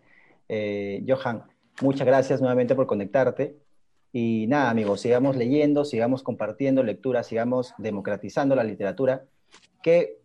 [0.47, 1.43] Eh, Johan,
[1.81, 3.55] muchas gracias nuevamente por conectarte.
[4.11, 9.25] Y nada, amigos, sigamos leyendo, sigamos compartiendo lectura, sigamos democratizando la literatura,
[9.83, 10.19] que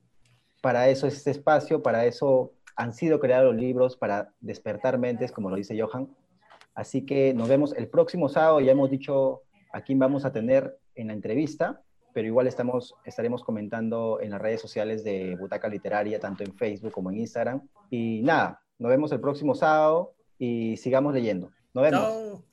[0.62, 5.32] para eso es este espacio, para eso han sido creados los libros, para despertar mentes,
[5.32, 6.08] como lo dice Johan.
[6.72, 9.42] Así que nos vemos el próximo sábado, ya hemos dicho
[9.72, 11.82] a quién vamos a tener en la entrevista.
[12.12, 16.92] Pero igual estamos, estaremos comentando en las redes sociales de Butaca Literaria, tanto en Facebook
[16.92, 17.62] como en Instagram.
[17.90, 21.50] Y nada, nos vemos el próximo sábado y sigamos leyendo.
[21.74, 22.00] Nos vemos.
[22.00, 22.50] Chao.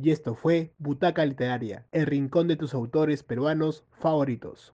[0.00, 4.66] Y esto fue Butaca Literaria, el rincón de tus autores peruanos favoritos.